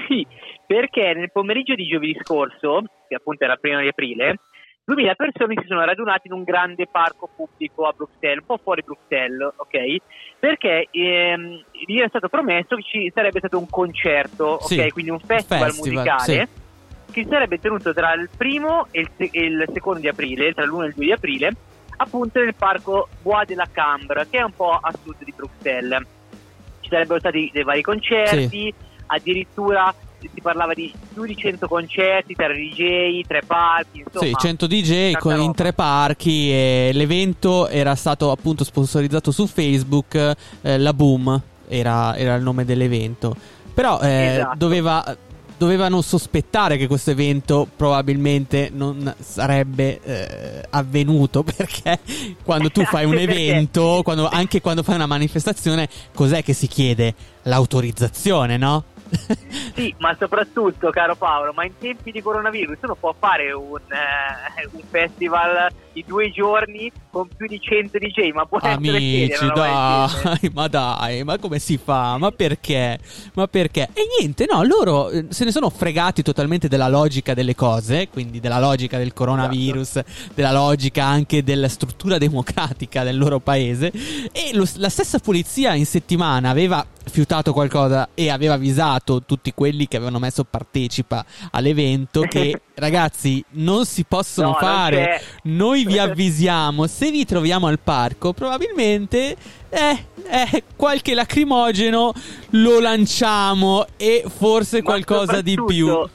sì 0.09 0.41
perché 0.73 1.13
nel 1.13 1.31
pomeriggio 1.31 1.75
di 1.75 1.85
giovedì 1.85 2.17
scorso, 2.23 2.83
che 3.07 3.15
appunto 3.15 3.45
era 3.45 3.53
il 3.53 3.61
primo 3.61 3.81
di 3.81 3.89
aprile, 3.89 4.39
2000 4.85 5.15
persone 5.17 5.55
si 5.61 5.67
sono 5.67 5.85
radunate 5.85 6.29
in 6.29 6.33
un 6.33 6.45
grande 6.45 6.87
parco 6.91 7.29
pubblico 7.37 7.85
a 7.85 7.93
Bruxelles, 7.95 8.39
un 8.39 8.47
po' 8.47 8.57
fuori 8.57 8.83
Bruxelles, 8.83 9.53
ok? 9.55 9.97
Perché 10.39 10.89
ehm, 10.91 11.63
gli 11.87 12.01
è 12.01 12.09
stato 12.09 12.31
promesso 12.31 12.75
che 12.77 12.83
ci 12.85 13.13
sarebbe 13.15 13.39
stato 13.41 13.59
un 13.59 13.69
concerto, 13.69 14.61
sì, 14.63 14.79
ok? 14.79 14.93
Quindi 14.93 15.11
un 15.11 15.21
festival, 15.21 15.73
festival 15.73 15.95
musicale 15.95 16.49
sì. 17.05 17.13
che 17.13 17.27
sarebbe 17.29 17.61
tenuto 17.61 17.93
tra 17.93 18.15
il 18.15 18.31
primo 18.35 18.87
e 18.93 19.01
il, 19.01 19.11
se- 19.15 19.29
e 19.31 19.45
il, 19.45 19.69
secondo 19.75 20.01
di 20.01 20.09
aprile, 20.09 20.55
tra 20.55 20.65
l'1 20.65 20.85
e 20.85 20.87
il 20.87 20.95
2 20.95 21.05
di 21.05 21.13
aprile, 21.13 21.53
appunto 21.99 22.41
nel 22.41 22.55
parco 22.55 23.09
Bois 23.21 23.47
de 23.47 23.57
la 23.57 23.69
Cambre, 23.71 24.27
che 24.31 24.39
è 24.39 24.43
un 24.43 24.55
po' 24.57 24.71
a 24.71 24.91
sud 25.03 25.17
di 25.23 25.35
Bruxelles. 25.37 26.03
ci 26.81 26.89
sarebbero 26.89 27.19
stati 27.19 27.51
dei 27.53 27.63
vari 27.63 27.83
concerti, 27.83 28.73
addirittura 29.09 29.95
si 30.33 30.41
parlava 30.41 30.75
di 30.75 30.93
più 31.13 31.25
di 31.25 31.37
100 31.37 31.67
concerti 31.69 32.35
tra 32.35 32.49
DJ, 32.53 33.23
tre 33.27 33.43
parchi, 33.47 34.03
insomma. 34.05 34.25
Sì, 34.27 34.33
100 34.39 34.67
DJ 34.67 35.13
con- 35.19 35.33
in 35.33 35.39
roba. 35.39 35.53
tre 35.53 35.73
parchi 35.73 36.51
e 36.51 36.91
l'evento 36.93 37.69
era 37.69 37.95
stato 37.95 38.31
appunto 38.31 38.65
sponsorizzato 38.65 39.31
su 39.31 39.47
Facebook, 39.47 40.15
eh, 40.63 40.79
la 40.79 40.93
Boom 40.93 41.41
era, 41.69 42.17
era 42.17 42.35
il 42.35 42.43
nome 42.43 42.65
dell'evento. 42.65 43.35
Però 43.75 44.01
eh, 44.01 44.35
Esatto. 44.37 44.57
doveva, 44.59 45.17
dovevano 45.57 46.03
sospettare 46.03 46.77
che 46.77 46.87
questo 46.87 47.11
evento 47.13 47.67
probabilmente 47.75 48.69
non 48.73 49.15
sarebbe 49.19 50.01
eh, 50.03 50.67
avvenuto 50.71 51.43
perché 51.57 52.01
quando 52.43 52.71
tu 52.71 52.85
fai 52.85 53.05
un 53.07 53.17
evento, 53.19 54.01
quando- 54.05 54.29
anche 54.29 54.61
quando 54.61 54.83
fai 54.83 54.97
una 54.97 55.07
manifestazione, 55.07 55.89
cos'è 56.15 56.43
che 56.43 56.53
si 56.53 56.67
chiede? 56.67 57.15
L'autorizzazione, 57.45 58.57
no? 58.59 58.85
Sì, 59.75 59.95
ma 59.99 60.15
soprattutto, 60.19 60.91
caro 60.91 61.17
Paolo, 61.17 61.53
ma 61.55 61.65
in 61.65 61.73
tempi 61.79 62.11
di 62.11 62.21
coronavirus 62.21 62.79
uno 62.83 62.95
può 62.95 63.15
fare 63.19 63.53
un, 63.53 63.79
eh, 63.89 64.69
un 64.71 64.83
festival 64.89 65.73
di 65.93 66.05
due 66.07 66.31
giorni 66.31 66.91
con 67.11 67.29
più 67.35 67.47
di 67.47 67.59
100 67.61 67.99
DJ, 67.99 68.33
ma 68.33 68.45
può 68.45 68.59
essere 68.59 68.75
Amici, 68.75 69.27
del 69.27 69.29
genere? 69.29 69.55
dai, 69.55 70.51
ma 70.53 70.69
dai, 70.69 71.25
ma 71.25 71.39
come 71.39 71.59
si 71.59 71.79
fa? 71.83 72.17
Ma 72.19 72.31
perché? 72.31 72.99
Ma 73.35 73.47
perché? 73.47 73.89
E 73.93 74.03
niente, 74.19 74.47
no, 74.51 74.63
loro 74.63 75.11
eh, 75.11 75.27
se 75.31 75.45
ne 75.45 75.53
sono 75.53 75.71
fregati 75.71 76.23
totalmente 76.23 76.69
della 76.69 76.89
logica 76.89 77.33
delle 77.35 77.55
cose, 77.55 78.09
quindi 78.09 78.41
della 78.41 78.61
logica 78.61 78.99
del 78.99 79.13
coronavirus, 79.13 80.01
della 80.35 80.53
logica 80.53 81.05
anche 81.05 81.43
della 81.43 81.69
struttura 81.69 82.19
democratica 82.19 83.05
del 83.05 83.17
loro 83.17 83.39
paese. 83.39 83.91
E 84.33 84.51
lo- 84.53 84.69
la 84.77 84.89
stessa 84.91 85.19
polizia 85.19 85.75
in 85.75 85.87
settimana 85.87 86.51
aveva 86.51 86.85
fiutato 87.05 87.53
qualcosa 87.53 88.11
e 88.15 88.31
aveva 88.31 88.55
avvisato 88.55 89.02
tutti 89.05 89.53
quelli 89.53 89.89
che 89.89 89.97
avevano 89.97 90.19
messo 90.19 90.45
partecipa 90.45 91.25
all'evento 91.51 92.23
che 92.29 92.61
ragazzi 92.75 93.45
non 93.51 93.85
si 93.85 94.05
possono 94.05 94.49
No, 94.49 94.55
fare 94.55 95.23
noi 95.45 95.85
vi 95.85 95.99
avvisiamo, 96.01 96.87
se 96.87 97.11
vi 97.11 97.25
troviamo 97.25 97.67
al 97.67 97.79
parco, 97.79 98.33
probabilmente 98.33 99.37
eh, 99.69 100.05
eh, 100.25 100.65
qualche 100.77 101.15
lacrimogeno 101.15 102.13
lo 102.51 102.81
lanciamo 102.81 103.87
e 103.97 104.25
forse 104.27 104.83
qualcosa 104.83 105.41
di 105.41 105.61
più. 105.67 106.09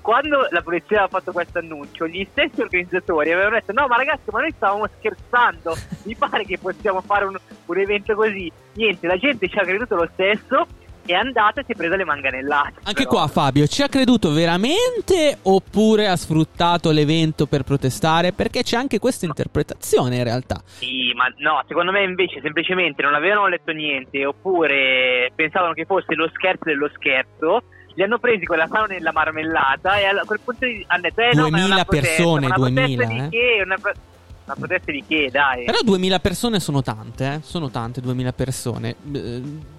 Quando 0.00 0.46
la 0.50 0.62
polizia 0.62 0.98
aveva 0.98 1.18
fatto 1.18 1.32
questo 1.32 1.58
annuncio, 1.58 2.06
gli 2.06 2.24
stessi 2.30 2.60
organizzatori 2.60 3.32
avevano 3.32 3.56
detto: 3.56 3.72
No, 3.72 3.88
ma 3.88 3.96
ragazzi, 3.96 4.30
ma 4.30 4.38
noi 4.38 4.52
stavamo 4.54 4.86
scherzando. 4.98 5.76
Mi 6.04 6.14
pare 6.14 6.44
che 6.44 6.58
possiamo 6.58 7.00
fare 7.00 7.24
un, 7.24 7.36
un 7.66 7.78
evento 7.78 8.14
così. 8.14 8.50
Niente, 8.74 9.08
la 9.08 9.16
gente 9.16 9.48
ci 9.48 9.58
ha 9.58 9.62
creduto 9.62 9.96
lo 9.96 10.08
stesso. 10.12 10.66
È 11.06 11.14
andata 11.14 11.60
e 11.60 11.64
si 11.64 11.72
è 11.72 11.74
presa 11.76 11.96
le 11.96 12.04
manganellate. 12.04 12.80
Anche 12.82 13.04
però. 13.04 13.16
qua 13.16 13.26
Fabio, 13.28 13.66
ci 13.66 13.82
ha 13.82 13.88
creduto 13.88 14.32
veramente 14.32 15.38
oppure 15.42 16.08
ha 16.08 16.16
sfruttato 16.16 16.90
l'evento 16.90 17.46
per 17.46 17.62
protestare? 17.62 18.32
Perché 18.32 18.62
c'è 18.62 18.76
anche 18.76 18.98
questa 18.98 19.24
interpretazione 19.24 20.16
in 20.16 20.24
realtà. 20.24 20.60
Sì, 20.64 21.12
ma 21.14 21.32
no, 21.38 21.62
secondo 21.68 21.92
me 21.92 22.02
invece 22.02 22.40
semplicemente 22.40 23.02
non 23.02 23.14
avevano 23.14 23.46
letto 23.46 23.72
niente 23.72 24.24
oppure 24.24 25.30
pensavano 25.34 25.72
che 25.72 25.84
fosse 25.84 26.14
lo 26.14 26.28
scherzo 26.34 26.64
dello 26.64 26.90
scherzo. 26.94 27.62
Li 27.94 28.02
hanno 28.02 28.18
presi 28.18 28.44
con 28.44 28.58
la 28.58 28.66
mano 28.68 28.86
nella 28.86 29.12
marmellata 29.12 29.98
e 29.98 30.04
a 30.04 30.22
quel 30.26 30.40
punto 30.44 30.66
hanno 30.88 31.00
detto: 31.00 31.20
Eh, 31.22 31.30
no, 31.32 31.48
ma 31.48 31.56
è 31.56 31.60
2000 31.60 31.74
una 31.74 31.84
protesta, 31.84 32.14
persone, 32.14 32.48
ma 32.48 32.54
una 32.56 32.68
2000, 32.68 32.96
protesta 32.96 33.24
eh. 33.24 33.28
di 33.28 33.36
che? 33.36 33.62
Una, 33.64 33.76
una 34.44 34.54
protesta 34.54 34.92
di 34.92 35.04
che, 35.06 35.28
dai. 35.30 35.64
Però 35.64 35.78
2000 35.82 36.18
persone 36.18 36.60
sono 36.60 36.82
tante, 36.82 37.32
eh? 37.32 37.40
Sono 37.42 37.70
tante 37.70 38.00
2000 38.02 38.32
persone. 38.32 38.96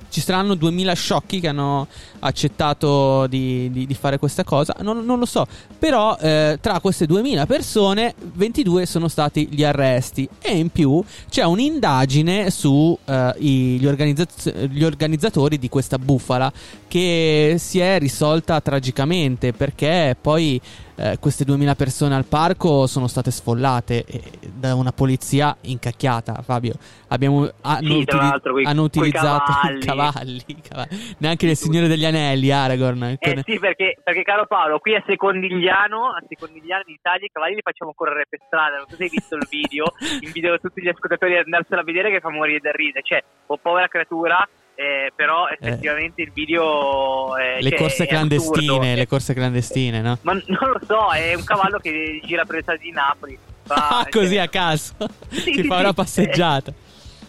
Ci 0.09 0.21
saranno 0.21 0.55
2000 0.55 0.93
sciocchi 0.93 1.39
che 1.39 1.47
hanno 1.49 1.87
accettato 2.19 3.27
di, 3.27 3.69
di- 3.71 3.85
di 3.85 3.93
fare 3.93 4.17
questa 4.17 4.43
cosa. 4.43 4.75
Non, 4.81 5.03
non 5.05 5.19
lo 5.19 5.25
so. 5.25 5.45
Però 5.77 6.15
eh, 6.17 6.57
tra 6.61 6.79
queste 6.79 7.05
2000 7.05 7.45
persone, 7.45 8.13
22 8.33 8.85
sono 8.85 9.07
stati 9.07 9.47
gli 9.51 9.63
arresti. 9.63 10.27
E 10.39 10.57
in 10.57 10.69
più 10.69 11.03
c'è 11.29 11.43
un'indagine 11.43 12.49
su 12.49 12.97
eh, 13.05 13.79
organizzaz- 13.85 14.53
organizzatori 14.81 15.57
di 15.57 15.69
questa 15.69 15.97
bufala 15.99 16.51
che 16.87 17.55
si 17.57 17.79
è 17.79 17.99
risolta 17.99 18.59
tragicamente 18.61 19.53
perché 19.53 20.15
poi 20.19 20.59
eh, 20.99 21.17
queste 21.19 21.43
2000 21.43 21.75
persone 21.75 22.15
al 22.15 22.25
parco 22.25 22.87
sono 22.87 23.07
state 23.07 23.29
sfollate 23.29 24.03
eh, 24.05 24.21
da 24.51 24.73
una 24.73 24.91
polizia 24.91 25.55
incacchiata. 25.61 26.41
Fabio, 26.41 26.73
abbiamo, 27.09 27.47
hanno, 27.61 27.99
Sì, 27.99 28.05
l'altro, 28.09 28.53
quei- 28.53 28.65
hanno 28.65 28.81
utilizzato 28.83 29.51
cavalli. 29.51 29.77
i 29.77 29.85
cavalli, 29.85 30.61
cavalli. 30.67 31.15
neanche 31.19 31.45
il 31.45 31.55
Signore 31.55 31.87
degli 31.87 32.05
Anelli, 32.05 32.49
Aragorn. 32.49 33.03
Eh 33.03 33.17
con- 33.19 33.43
sì, 33.45 33.59
perché, 33.59 33.97
perché 34.03 34.23
caro 34.23 34.47
Paolo, 34.47 34.79
qui 34.79 34.95
a 34.95 35.03
Secondigliano, 35.05 36.07
a 36.07 36.23
Secondigliano 36.27 36.83
in 36.87 36.95
Italia 36.95 37.25
i 37.25 37.29
cavalli 37.31 37.55
li 37.55 37.61
facciamo 37.61 37.93
correre 37.93 38.25
per 38.27 38.39
strada. 38.47 38.77
Non 38.77 38.85
so 38.89 38.95
se 38.95 39.03
hai 39.03 39.09
visto 39.09 39.35
il 39.35 39.47
video, 39.49 39.93
invito 40.21 40.57
tutti 40.59 40.81
gli 40.81 40.87
ascoltatori 40.87 41.37
ad 41.37 41.43
andarselo 41.45 41.81
a 41.81 41.83
vedere 41.83 42.09
che 42.09 42.19
fa 42.21 42.29
morire 42.31 42.59
da 42.59 42.71
ridere. 42.71 43.03
Cioè, 43.03 43.23
oh, 43.45 43.57
povera 43.57 43.87
creatura, 43.87 44.47
eh, 44.79 45.11
però 45.15 45.47
effettivamente 45.47 46.21
il 46.21 46.31
video 46.31 47.35
è, 47.35 47.59
le 47.59 47.69
cioè, 47.71 47.79
corse 47.79 48.05
clandestine, 48.05 48.95
le 48.95 49.07
corse 49.07 49.33
clandestine, 49.33 50.01
no? 50.01 50.19
Ma 50.21 50.33
non 50.33 50.69
lo 50.69 50.79
so, 50.85 51.11
è 51.13 51.33
un 51.33 51.43
cavallo 51.43 51.79
che 51.79 52.21
gira 52.23 52.45
per 52.45 52.57
le 52.57 52.61
strade 52.61 52.79
di 52.83 52.91
Napoli. 52.91 53.37
Fa- 53.63 53.75
Ah, 53.99 54.07
così 54.07 54.35
cioè- 54.35 54.43
a 54.43 54.47
caso 54.47 54.93
Sì, 55.29 55.39
si 55.41 55.53
sì, 55.53 55.63
fa 55.63 55.79
una 55.79 55.93
passeggiata. 55.93 56.71
No, 56.71 56.77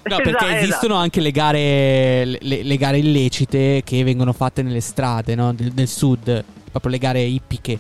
Esatto, 0.02 0.22
perché 0.22 0.44
esatto. 0.44 0.62
esistono 0.62 0.94
anche 0.96 1.20
le 1.20 1.30
gare, 1.30 2.24
le, 2.24 2.62
le 2.62 2.76
gare 2.76 2.98
illecite 2.98 3.82
che 3.82 4.04
vengono 4.04 4.32
fatte 4.34 4.62
nelle 4.62 4.80
strade 4.80 5.34
no? 5.34 5.52
del, 5.54 5.72
del 5.72 5.88
sud, 5.88 6.44
proprio 6.70 6.92
le 6.92 6.98
gare 6.98 7.20
ippiche 7.22 7.78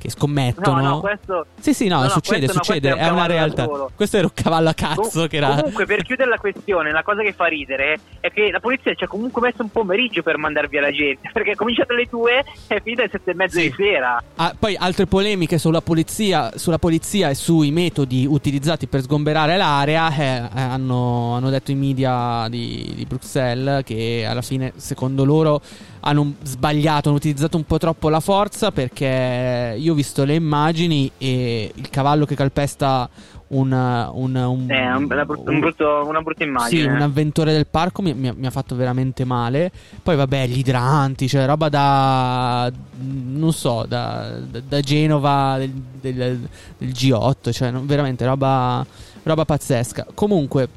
che 0.00 0.10
scommettono. 0.10 0.80
No, 0.80 0.88
no, 0.88 1.00
questo... 1.00 1.46
Sì, 1.60 1.74
sì, 1.74 1.86
no, 1.88 1.96
no, 1.96 2.02
no, 2.04 2.08
succede, 2.08 2.46
questo 2.46 2.56
no, 2.58 2.64
succede, 2.64 2.88
questo 2.88 3.04
è, 3.04 3.06
è 3.06 3.10
un 3.10 3.16
una 3.16 3.26
realtà. 3.26 3.68
Questo 3.94 4.16
era 4.16 4.26
un 4.26 4.32
cavallo 4.34 4.68
a 4.70 4.74
cazzo 4.74 5.10
Com- 5.20 5.28
che 5.28 5.36
era... 5.36 5.54
Comunque, 5.56 5.86
per 5.86 6.02
chiudere 6.02 6.28
la 6.30 6.38
questione, 6.38 6.90
la 6.90 7.02
cosa 7.02 7.22
che 7.22 7.32
fa 7.32 7.46
ridere 7.46 7.98
è 8.20 8.30
che 8.30 8.50
la 8.50 8.60
polizia 8.60 8.94
ci 8.94 9.04
ha 9.04 9.08
comunque 9.08 9.40
messo 9.42 9.62
un 9.62 9.70
pomeriggio 9.70 10.22
per 10.22 10.38
mandar 10.38 10.68
via 10.68 10.80
la 10.80 10.90
gente. 10.90 11.30
Perché 11.32 11.52
è 11.52 11.54
cominciato 11.54 11.92
alle 11.92 12.06
due 12.10 12.38
e 12.66 12.76
è 12.76 12.80
finita 12.82 13.02
alle 13.02 13.10
sette 13.10 13.30
e 13.30 13.34
mezza 13.34 13.60
Sì. 13.60 13.68
di 13.68 13.74
sera. 13.76 14.22
Ah, 14.36 14.54
poi 14.58 14.76
altre 14.76 15.06
polemiche 15.06 15.58
sulla 15.58 15.80
polizia, 15.82 16.50
sulla 16.56 16.78
polizia 16.78 17.28
e 17.28 17.34
sui 17.34 17.70
metodi 17.70 18.26
utilizzati 18.28 18.86
per 18.86 19.02
sgomberare 19.02 19.56
l'area. 19.56 20.10
eh, 20.16 20.24
eh, 20.54 20.60
hanno, 20.60 21.34
hanno 21.34 21.50
detto 21.50 21.70
i 21.70 21.74
media 21.74 22.46
di, 22.48 22.92
di 22.94 23.04
Bruxelles 23.04 23.82
che 23.84 24.26
alla 24.28 24.42
fine, 24.42 24.72
secondo 24.76 25.24
loro, 25.24 25.60
hanno 26.00 26.34
sbagliato, 26.42 27.08
hanno 27.08 27.18
utilizzato 27.18 27.56
un 27.56 27.64
po' 27.64 27.78
troppo 27.78 28.08
la 28.08 28.20
forza 28.20 28.70
perché 28.72 29.76
io 29.78 29.92
ho 29.92 29.94
visto 29.94 30.24
le 30.24 30.34
immagini 30.34 31.10
e 31.18 31.70
il 31.74 31.90
cavallo 31.90 32.24
che 32.24 32.34
calpesta 32.34 33.08
un, 33.48 33.72
un, 33.72 34.34
un- 34.36 34.66
È 34.68 34.92
un- 34.94 35.04
una, 35.10 35.24
un 35.26 35.58
brutto- 35.58 36.04
una 36.06 36.20
brutta 36.22 36.44
immagine. 36.44 36.82
sì, 36.82 36.86
un 36.86 37.00
avventore 37.00 37.52
del 37.52 37.66
parco 37.66 38.00
mi, 38.00 38.14
mi 38.14 38.28
ha- 38.28 38.34
mi 38.36 38.46
ha 38.46 38.50
fatto 38.50 38.76
veramente 38.76 39.24
male. 39.24 39.72
Poi, 40.02 40.14
vabbè, 40.14 40.46
gli 40.46 40.58
idranti, 40.58 41.26
cioè 41.28 41.46
roba 41.46 41.68
da. 41.68 42.70
non 43.00 43.52
so, 43.52 43.84
da, 43.88 44.38
da- 44.38 44.60
da 44.60 44.80
Genova 44.80 45.56
del, 45.58 45.72
del- 46.00 46.48
del 46.78 46.88
G8, 46.90 47.50
cioè 47.52 47.72
non- 47.72 47.86
veramente 47.86 48.24
roba, 48.24 48.86
roba 49.24 49.44
pazzesca. 49.44 50.06
Comunque, 50.14 50.68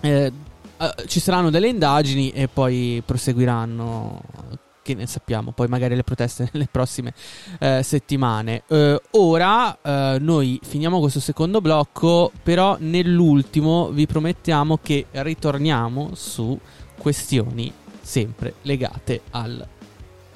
eh, 0.00 0.32
eh, 0.78 1.06
ci 1.06 1.20
saranno 1.20 1.50
delle 1.50 1.68
indagini 1.68 2.30
e 2.30 2.48
poi 2.48 3.02
proseguiranno. 3.04 4.20
Che 4.84 4.92
ne 4.92 5.06
sappiamo, 5.06 5.52
poi 5.52 5.66
magari 5.66 5.96
le 5.96 6.02
proteste 6.02 6.48
nelle 6.52 6.68
prossime 6.70 7.14
eh, 7.58 7.82
settimane. 7.82 8.64
Eh, 8.66 9.00
ora 9.12 9.78
noi 10.18 10.60
finiamo 10.62 11.00
questo 11.00 11.20
secondo 11.20 11.62
blocco, 11.62 12.30
però 12.42 12.76
nell'ultimo 12.78 13.88
vi 13.88 14.06
promettiamo 14.06 14.78
che 14.82 15.06
ritorniamo 15.10 16.10
su 16.14 16.58
questioni 16.98 17.72
sempre 18.02 18.56
legate 18.62 19.22
al 19.30 19.66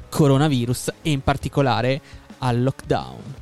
coronavirus 0.08 0.92
e 1.02 1.10
in 1.10 1.20
particolare 1.20 2.00
al 2.38 2.62
lockdown. 2.62 3.37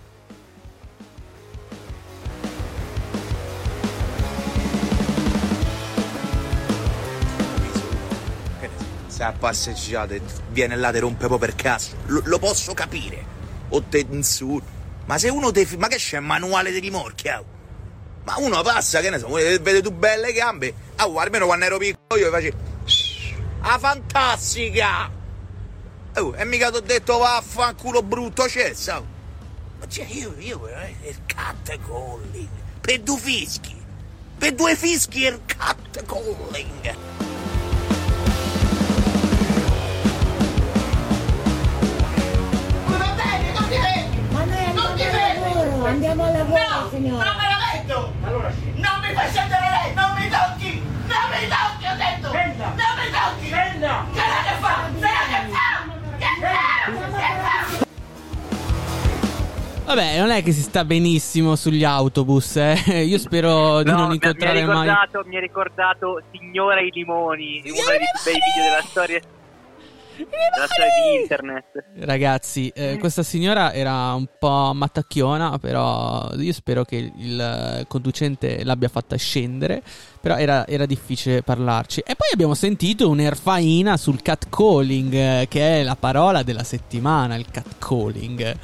A 9.26 9.32
passeggiate 9.32 10.20
viene 10.50 10.76
là 10.76 10.90
te 10.90 11.00
rompe 11.00 11.26
po' 11.26 11.38
per 11.38 11.54
caso, 11.54 11.96
lo, 12.06 12.22
lo 12.24 12.38
posso 12.38 12.74
capire. 12.74 13.34
O 13.68 13.82
te. 13.82 14.06
Ma 15.06 15.18
se 15.18 15.28
uno 15.28 15.50
te 15.50 15.66
Ma 15.76 15.88
che 15.88 15.96
c'è 15.96 16.20
manuale 16.20 16.70
di 16.70 16.78
rimorchia? 16.78 17.42
Ma 18.24 18.34
uno 18.38 18.60
passa, 18.62 19.00
che 19.00 19.10
ne 19.10 19.18
so, 19.18 19.28
vede 19.28 19.80
tu 19.80 19.92
belle 19.92 20.32
gambe. 20.32 20.74
Ah, 20.96 21.04
almeno 21.04 21.46
quando 21.46 21.64
ero 21.64 21.78
piccolo 21.78 22.20
io 22.20 22.30
facevo. 22.30 22.56
Ah, 23.60 23.78
fantastica! 23.78 25.10
Oh, 26.16 26.34
e 26.34 26.44
mica 26.44 26.70
ti 26.70 26.76
ho 26.76 26.80
detto 26.80 27.18
vaffanculo 27.18 28.02
brutto 28.02 28.48
cessa. 28.48 28.98
oh. 28.98 29.06
Ma 29.78 29.86
cioè, 29.86 30.06
io, 30.08 30.34
io 30.38 30.58
veramente 30.58 31.08
il 31.08 31.18
catcalling. 31.26 32.48
Per 32.80 33.00
due 33.00 33.18
fischi. 33.18 33.74
Per 34.38 34.54
due 34.54 34.74
fischi 34.76 35.24
il 35.24 35.40
catcalling. 35.44 36.96
Signora. 46.90 47.24
Non 47.24 47.36
me 47.36 47.46
lo 47.50 47.58
metto! 47.72 48.12
Allora 48.24 48.50
sì. 48.50 48.72
Non 48.76 49.00
mi 49.02 49.12
fai 49.14 49.28
scendere 49.30 49.66
lei! 49.70 49.94
Non 49.94 50.14
mi 50.16 50.28
tocchi! 50.28 50.82
Non 51.06 51.24
mi 51.30 51.48
tocchi, 51.48 51.86
ho 51.86 51.96
detto! 51.96 52.28
Scenda! 52.32 52.64
Non 52.64 52.92
mi 52.96 53.10
tocchi! 53.12 53.46
Scenda! 53.46 54.06
Che 54.12 54.18
la 54.18 54.40
che 54.42 54.54
fa? 54.60 54.74
Se 54.94 55.00
la 55.00 55.24
che 55.28 55.40
fa? 55.52 55.68
Che 56.18 56.26
fa? 56.40 57.16
Che 57.18 57.40
fa? 57.42 57.84
Vabbè, 59.86 60.18
non 60.18 60.30
è 60.30 60.42
che 60.42 60.50
si 60.52 60.62
sta 60.62 60.84
benissimo 60.84 61.54
sugli 61.54 61.84
autobus, 61.84 62.56
eh. 62.56 63.02
Io 63.04 63.18
spero 63.18 63.82
di 63.84 63.90
No, 63.90 63.98
non 63.98 64.12
incontrare 64.14 64.60
mi 64.62 64.66
mai. 64.66 64.88
ricordato, 64.88 65.22
Mi 65.26 65.36
ha 65.36 65.40
ricordato 65.40 66.22
Signora 66.32 66.80
i 66.80 66.90
limoni, 66.92 67.62
uno 67.66 67.72
dei 68.24 68.34
video 68.34 68.64
della 68.64 68.82
storia, 68.82 69.20
della 69.20 69.20
storia 69.20 69.20
di 70.24 71.20
internet. 71.20 71.84
Ragazzi, 71.98 72.70
eh, 72.74 72.96
questa 72.98 73.22
signora 73.22 73.72
era 73.72 74.14
un 74.14 74.26
po' 74.38 74.72
mattacchiona, 74.74 75.58
però 75.58 76.30
io 76.34 76.52
spero 76.52 76.84
che 76.84 77.12
il 77.14 77.40
eh, 77.40 77.84
conducente 77.86 78.64
l'abbia 78.64 78.88
fatta 78.88 79.16
scendere. 79.16 79.82
Però 80.26 80.38
era, 80.38 80.66
era 80.66 80.86
difficile 80.86 81.42
parlarci. 81.42 82.00
E 82.00 82.16
poi 82.16 82.26
abbiamo 82.32 82.54
sentito 82.54 83.08
un'erfaina 83.08 83.96
sul 83.96 84.22
catcalling, 84.22 85.14
eh, 85.14 85.46
che 85.48 85.78
è 85.78 85.82
la 85.84 85.94
parola 85.94 86.42
della 86.42 86.64
settimana, 86.64 87.36
il 87.36 87.46
catcalling. 87.48 88.56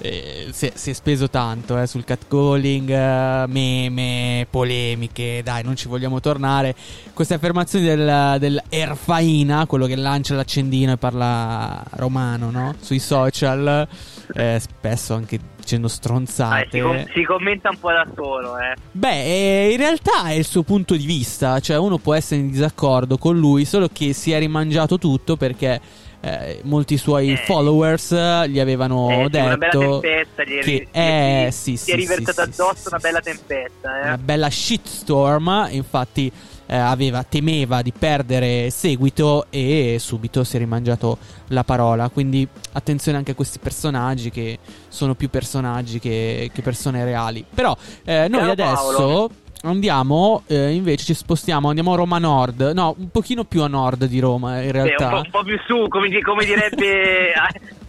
Eh, 0.00 0.48
si, 0.50 0.66
è, 0.66 0.72
si 0.74 0.90
è 0.90 0.92
speso 0.92 1.30
tanto 1.30 1.78
eh, 1.78 1.86
sul 1.86 2.02
catcalling, 2.02 2.90
eh, 2.90 3.44
meme, 3.46 4.48
polemiche, 4.50 5.42
dai, 5.44 5.62
non 5.62 5.76
ci 5.76 5.86
vogliamo 5.86 6.18
tornare. 6.18 6.74
Queste 7.12 7.34
affermazioni 7.34 7.84
del, 7.84 8.36
dell'erfaina, 8.40 9.66
quello 9.66 9.86
che 9.86 9.94
lancia 9.94 10.34
l'accendino 10.34 10.94
e 10.94 10.96
parla 10.96 11.80
romano, 11.90 12.50
no? 12.50 12.74
Sui 12.80 12.98
social, 12.98 13.86
eh, 14.34 14.60
spesso 14.60 15.14
anche 15.14 15.38
dicendo 15.64 15.86
Ah, 15.86 15.90
si, 15.90 15.94
stronzate. 15.96 16.80
com- 16.80 17.04
si 17.12 17.24
commenta 17.24 17.70
un 17.70 17.78
po' 17.78 17.90
da 17.90 18.06
solo, 18.14 18.58
eh. 18.58 18.74
Beh, 18.92 19.24
eh, 19.66 19.70
in 19.72 19.76
realtà 19.78 20.26
è 20.28 20.32
il 20.32 20.44
suo 20.44 20.62
punto 20.62 20.94
di 20.94 21.04
vista, 21.06 21.58
cioè 21.60 21.78
uno 21.78 21.98
può 21.98 22.14
essere 22.14 22.40
in 22.40 22.50
disaccordo 22.50 23.18
con 23.18 23.36
lui, 23.36 23.64
solo 23.64 23.88
che 23.92 24.12
si 24.12 24.30
è 24.32 24.38
rimangiato 24.38 24.98
tutto 24.98 25.36
perché 25.36 25.80
eh, 26.20 26.60
molti 26.64 26.96
suoi 26.96 27.32
Eh. 27.32 27.36
followers 27.36 28.12
eh, 28.12 28.48
gli 28.48 28.58
avevano 28.58 29.08
sì, 29.08 29.14
una 29.14 29.28
bella 29.28 29.56
detto 29.56 30.00
tempesta, 30.00 30.44
gli 30.44 30.56
è, 30.56 30.60
che 30.62 30.88
eh, 30.92 31.46
gli- 31.48 31.50
sì, 31.52 31.72
gli 31.72 31.76
sì, 31.76 31.90
è 31.90 31.94
sì, 31.94 31.96
riversata 32.00 32.44
sì, 32.44 32.48
addosso 32.50 32.76
sì, 32.82 32.88
una 32.88 32.98
bella 32.98 33.20
tempesta, 33.20 33.90
una 34.04 34.18
bella 34.18 34.48
shitstorm, 34.50 35.68
infatti 35.70 36.32
eh, 36.66 36.76
aveva, 36.76 37.22
temeva 37.24 37.82
di 37.82 37.92
perdere 37.96 38.70
seguito 38.70 39.46
e 39.50 39.96
subito 39.98 40.44
si 40.44 40.56
è 40.56 40.58
rimangiato 40.58 41.18
la 41.48 41.64
parola, 41.64 42.08
quindi 42.08 42.46
attenzione 42.72 43.18
anche 43.18 43.32
a 43.32 43.34
questi 43.34 43.58
personaggi 43.58 44.30
che 44.30 44.58
sono 44.88 45.14
più 45.14 45.28
personaggi 45.28 45.98
che, 45.98 46.50
che 46.52 46.62
persone 46.62 47.04
reali. 47.04 47.44
Però 47.52 47.76
eh, 48.04 48.28
noi 48.28 48.40
Caro 48.40 48.52
adesso 48.52 48.96
Paolo. 48.96 49.30
andiamo, 49.62 50.42
eh, 50.46 50.70
invece 50.72 51.04
ci 51.04 51.14
spostiamo, 51.14 51.68
andiamo 51.68 51.92
a 51.92 51.96
Roma 51.96 52.18
Nord, 52.18 52.72
no, 52.74 52.94
un 52.98 53.10
pochino 53.10 53.44
più 53.44 53.62
a 53.62 53.68
nord 53.68 54.06
di 54.06 54.18
Roma 54.18 54.60
in 54.60 54.70
Beh, 54.70 54.78
un, 54.78 54.84
realtà. 54.84 55.08
po', 55.08 55.16
un 55.16 55.30
po' 55.30 55.42
più 55.42 55.58
su, 55.66 55.86
come, 55.88 56.20
come 56.20 56.44
direbbe... 56.44 57.32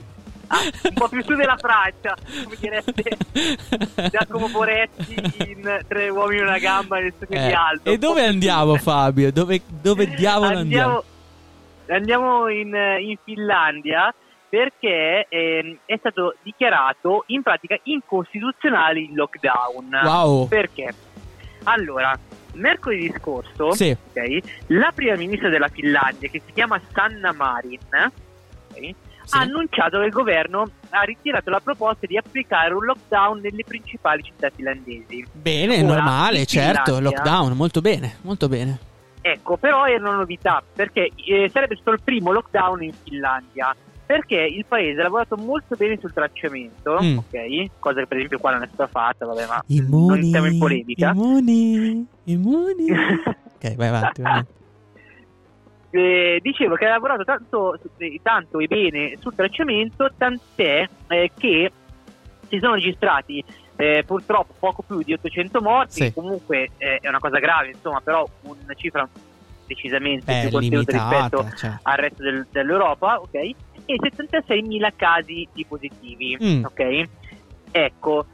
ah, 0.47 0.59
un 0.83 0.93
po' 0.93 1.07
più 1.09 1.23
su 1.23 1.35
della 1.35 1.57
Francia, 1.57 2.15
come 2.43 2.55
direbbe 2.59 4.09
Giacomo 4.11 4.47
Boretti 4.49 5.15
in 5.49 5.79
Tre 5.87 6.09
uomini 6.09 6.41
e 6.41 6.43
una 6.43 6.57
gamba 6.59 6.99
nel 6.99 7.13
suo 7.17 7.27
Eh, 7.29 7.47
di 7.47 7.53
alto. 7.53 7.89
e 7.91 7.97
dove 7.97 8.25
andiamo. 8.25 8.75
Fabio? 8.77 9.31
Dove, 9.31 9.61
dove 9.81 10.07
diavolo 10.15 10.57
andiamo? 10.57 11.03
Andiamo 11.87 12.47
in, 12.49 12.73
in 12.99 13.15
Finlandia 13.23 14.13
perché 14.49 15.25
ehm, 15.29 15.77
è 15.85 15.97
stato 15.97 16.35
dichiarato 16.43 17.23
in 17.27 17.41
pratica 17.43 17.77
incostituzionale 17.83 18.99
il 19.01 19.13
lockdown. 19.13 20.01
Wow. 20.03 20.47
Perché? 20.47 20.93
Allora, 21.63 22.17
mercoledì 22.53 23.11
scorso, 23.19 23.71
Sì. 23.73 23.89
ok, 23.89 24.37
la 24.67 24.91
prima 24.93 25.15
ministra 25.15 25.49
della 25.49 25.67
Finlandia, 25.67 26.29
che 26.29 26.41
si 26.45 26.53
chiama 26.53 26.79
Sanna 26.93 27.33
Marin, 27.33 27.79
ok, 28.71 28.89
Sì. 29.25 29.35
ha 29.37 29.41
annunciato 29.41 29.99
che 29.99 30.05
il 30.05 30.11
governo 30.11 30.65
ha 30.89 31.01
ritirato 31.01 31.49
la 31.49 31.59
proposta 31.59 32.05
di 32.07 32.15
applicare 32.17 32.73
un 32.73 32.85
lockdown 32.85 33.39
nelle 33.41 33.63
principali 33.65 34.21
città 34.23 34.49
finlandesi. 34.49 35.25
Bene, 35.31 35.81
Ora, 35.83 35.93
normale, 35.95 36.45
certo, 36.45 36.99
lockdown, 36.99 37.53
molto 37.53 37.81
bene, 37.81 38.17
molto 38.21 38.47
bene. 38.47 38.79
Ecco, 39.21 39.57
però 39.57 39.85
era 39.87 40.07
una 40.07 40.17
novità 40.17 40.61
perché 40.73 41.09
eh, 41.27 41.49
sarebbe 41.51 41.75
stato 41.75 41.91
il 41.91 42.01
primo 42.03 42.31
lockdown 42.31 42.83
in 42.83 42.93
Finlandia. 43.03 43.75
Perché 44.05 44.35
il 44.35 44.63
paese 44.67 44.99
ha 44.99 45.03
lavorato 45.05 45.35
molto 45.35 45.75
bene 45.75 45.97
sul 45.99 46.13
tracciamento, 46.13 46.99
Mm. 47.01 47.17
ok? 47.17 47.65
Cosa 47.79 48.01
che 48.01 48.05
per 48.05 48.17
esempio 48.17 48.37
qua 48.37 48.51
non 48.51 48.61
è 48.61 48.69
stata 48.71 48.87
fatta, 48.87 49.25
vabbè, 49.25 49.47
ma 49.47 49.63
Immuni, 49.65 50.19
non 50.19 50.29
siamo 50.29 50.45
in 50.45 50.59
polemica. 50.59 51.09
Immuni, 51.09 52.05
immuni. 52.25 52.91
ok, 52.93 53.75
vai 53.75 53.87
avanti. 53.87 54.21
vai 54.21 54.31
avanti. 54.31 54.51
Eh, 55.97 56.39
dicevo 56.41 56.75
che 56.75 56.85
ha 56.85 56.89
lavorato 56.89 57.23
tanto, 57.23 57.77
eh, 57.99 58.19
tanto 58.21 58.59
e 58.59 58.67
bene 58.67 59.15
sul 59.21 59.33
tracciamento, 59.33 60.11
tant'è 60.17 60.85
eh, 61.07 61.31
che 61.37 61.71
si 62.49 62.59
sono 62.59 62.73
registrati 62.73 63.41
eh, 63.77 64.03
purtroppo 64.05 64.53
poco 64.59 64.81
più 64.81 65.01
di 65.03 65.13
800 65.13 65.61
morti, 65.61 65.91
Sì. 65.93 65.99
che 66.03 66.13
comunque 66.13 66.69
eh, 66.77 66.97
è 66.99 67.07
una 67.07 67.19
cosa 67.19 67.39
grave, 67.39 67.69
insomma, 67.69 68.01
però 68.01 68.27
una 68.41 68.73
cifra 68.73 69.07
decisamente 69.65 70.31
È 70.37 70.41
più 70.41 70.51
contenuta 70.51 70.91
rispetto 70.91 71.49
cioè. 71.55 71.77
al 71.83 71.97
resto 71.97 72.23
del- 72.23 72.45
dell'Europa, 72.51 73.19
ok? 73.21 73.33
E 73.33 73.55
76.000 73.97 74.91
casi 74.97 75.47
di 75.53 75.65
positivi, 75.65 76.37
Mm. 76.41 76.65
ok? 76.65 77.03
Ecco, 77.71 78.25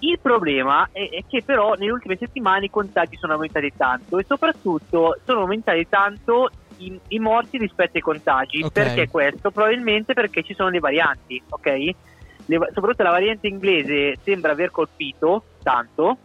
il 0.00 0.18
problema 0.20 0.88
è 0.92 1.24
che 1.26 1.42
però 1.42 1.74
nelle 1.74 1.92
ultime 1.92 2.16
settimane 2.18 2.66
i 2.66 2.70
contagi 2.70 3.16
sono 3.16 3.32
aumentati 3.34 3.72
tanto 3.74 4.18
e 4.18 4.24
soprattutto 4.28 5.18
sono 5.24 5.40
aumentati 5.40 5.86
tanto 5.88 6.50
i, 6.78 6.98
i 7.08 7.18
morti 7.18 7.58
rispetto 7.58 7.96
ai 7.96 8.02
contagi. 8.02 8.62
Ok. 8.62 8.72
Perché 8.72 9.08
questo? 9.08 9.50
Probabilmente 9.50 10.12
perché 10.14 10.42
ci 10.42 10.54
sono 10.54 10.68
le 10.68 10.78
varianti, 10.78 11.42
ok? 11.48 11.66
Le 12.48 12.58
soprattutto 12.72 13.02
la 13.02 13.10
variante 13.10 13.48
inglese 13.48 14.16
sembra 14.22 14.52
aver 14.52 14.70
colpito 14.70 15.42
tanto 15.62 16.18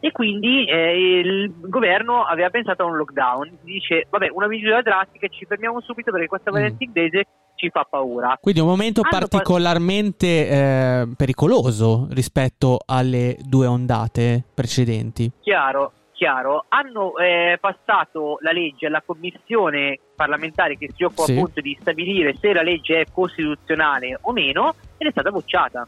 e 0.00 0.12
quindi 0.12 0.64
eh, 0.66 1.18
il 1.20 1.52
governo 1.58 2.22
aveva 2.24 2.50
pensato 2.50 2.82
a 2.82 2.86
un 2.86 2.96
lockdown. 2.96 3.58
Dice, 3.62 4.06
vabbè, 4.08 4.28
una 4.32 4.46
misura 4.46 4.82
drastica, 4.82 5.26
ci 5.28 5.44
fermiamo 5.46 5.80
subito 5.80 6.12
perché 6.12 6.26
questa 6.28 6.50
Mm. 6.50 6.54
variante 6.54 6.84
inglese 6.84 7.26
ci 7.56 7.70
fa 7.70 7.84
paura. 7.88 8.38
Quindi 8.40 8.60
un 8.60 8.68
momento 8.68 9.00
Hanno 9.02 9.18
particolarmente 9.18 10.48
eh, 10.48 11.08
pericoloso 11.16 12.06
rispetto 12.10 12.78
alle 12.86 13.36
due 13.40 13.66
ondate 13.66 14.44
precedenti. 14.54 15.28
Chiaro, 15.40 15.92
chiaro. 16.18 16.64
Hanno 16.68 17.16
eh, 17.16 17.56
passato 17.60 18.38
la 18.42 18.50
legge 18.50 18.86
alla 18.86 19.02
commissione 19.06 19.98
parlamentare 20.16 20.76
che 20.76 20.90
si 20.94 21.04
occupa 21.04 21.22
Sì. 21.24 21.32
appunto 21.32 21.60
di 21.60 21.78
stabilire 21.80 22.34
se 22.40 22.52
la 22.52 22.62
legge 22.62 23.00
è 23.02 23.06
costituzionale 23.12 24.18
o 24.22 24.32
meno 24.32 24.74
ed 24.98 25.06
è 25.06 25.10
stata 25.12 25.30
bocciata. 25.30 25.86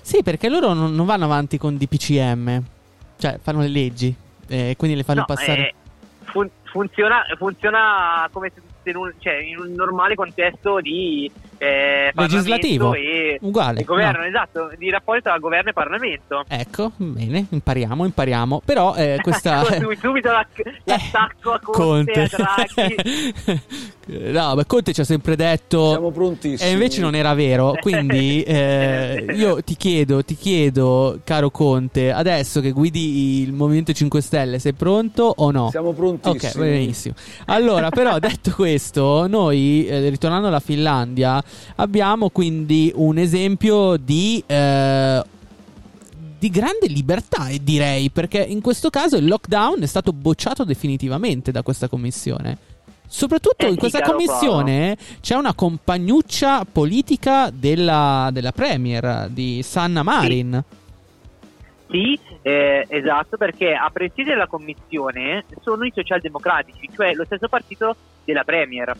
Sì, 0.00 0.22
perché 0.22 0.48
loro 0.48 0.72
non, 0.74 0.94
non 0.94 1.04
vanno 1.06 1.24
avanti 1.24 1.58
con 1.58 1.76
DPCM, 1.76 2.62
cioè 3.18 3.38
fanno 3.42 3.60
le 3.60 3.68
leggi 3.68 4.14
e 4.48 4.74
quindi 4.78 4.96
le 4.96 5.02
fanno 5.02 5.20
No, 5.20 5.26
passare. 5.26 5.68
eh, 5.68 5.74
fun- 6.24 6.50
funziona, 6.64 7.22
funziona 7.36 8.28
come 8.30 8.52
se 8.82 8.90
in 8.90 8.96
un, 8.96 9.12
cioè, 9.18 9.34
in 9.36 9.58
un 9.58 9.72
normale 9.72 10.14
contesto 10.14 10.80
di 10.80 11.30
eh, 11.58 12.12
Legislativo. 12.14 12.94
E, 12.94 13.38
Uguale. 13.40 13.82
governo, 13.84 14.20
no. 14.20 14.26
esatto, 14.26 14.70
di 14.76 14.90
rapporto 14.90 15.22
tra 15.22 15.38
governo 15.38 15.70
e 15.70 15.72
Parlamento. 15.72 16.44
Ecco, 16.48 16.92
bene, 16.96 17.46
impariamo, 17.48 18.04
impariamo. 18.04 18.62
Però 18.64 18.94
eh, 18.94 19.18
questa... 19.22 19.64
Subito- 19.64 19.94
subito 20.00 20.30
l'ac- 20.30 20.62
l'attacco 20.84 21.52
a 21.52 21.60
Conte, 21.62 22.22
a 22.22 22.28
Draghi. 22.28 23.62
no, 24.32 24.54
beh, 24.54 24.66
Conte 24.66 24.92
ci 24.92 25.00
ha 25.00 25.04
sempre 25.04 25.36
detto... 25.36 25.90
Siamo 25.90 26.10
prontissimi. 26.10 26.70
E 26.70 26.72
invece 26.72 27.00
non 27.00 27.14
era 27.14 27.34
vero, 27.34 27.74
quindi 27.80 28.42
eh, 28.42 29.26
io 29.30 29.62
ti 29.62 29.76
chiedo, 29.76 30.24
ti 30.24 30.34
chiedo, 30.34 31.20
caro 31.24 31.50
Conte, 31.50 32.12
adesso 32.12 32.60
che 32.60 32.70
guidi 32.70 33.42
il 33.42 33.52
Movimento 33.52 33.92
5 33.92 34.20
Stelle, 34.20 34.58
sei 34.58 34.72
pronto 34.72 35.32
o 35.36 35.50
no? 35.50 35.70
Siamo 35.70 35.92
prontissimi. 35.92 36.64
Ok, 36.64 36.70
benissimo. 36.70 37.14
Allora, 37.46 37.90
però, 37.90 38.18
detto 38.18 38.52
questo, 38.52 39.26
noi, 39.26 39.86
eh, 39.86 40.08
ritornando 40.08 40.48
alla 40.48 40.60
Finlandia, 40.60 41.42
abbiamo 41.76 42.30
quindi 42.30 42.92
un 42.94 43.18
esempio 43.18 43.96
di... 43.96 44.42
eh, 44.46 45.22
di 46.36 46.50
grande 46.50 46.88
libertà, 46.88 47.48
e 47.48 47.58
direi, 47.62 48.10
perché 48.10 48.38
in 48.42 48.60
questo 48.60 48.90
caso 48.90 49.16
il 49.16 49.26
lockdown 49.26 49.80
è 49.80 49.86
stato 49.86 50.12
bocciato 50.12 50.64
definitivamente 50.64 51.50
da 51.50 51.62
questa 51.62 51.88
commissione. 51.88 52.58
Soprattutto 53.06 53.64
Eh 53.64 53.70
in 53.70 53.76
questa 53.76 54.02
commissione 54.02 54.94
c'è 55.22 55.36
una 55.36 55.54
compagnuccia 55.54 56.66
politica 56.70 57.48
della, 57.50 58.28
della 58.30 58.52
Premier 58.52 59.28
di 59.30 59.62
Sanna 59.62 60.02
Marin. 60.02 60.62
Sì, 61.88 62.18
eh, 62.42 62.84
esatto, 62.88 63.38
perché 63.38 63.72
a 63.72 63.88
presiedere 63.90 64.36
la 64.36 64.46
commissione 64.46 65.46
sono 65.62 65.84
i 65.86 65.92
socialdemocratici, 65.94 66.90
cioè 66.94 67.14
lo 67.14 67.24
stesso 67.24 67.48
partito 67.48 67.96
della 68.22 68.44
Premier. 68.44 68.94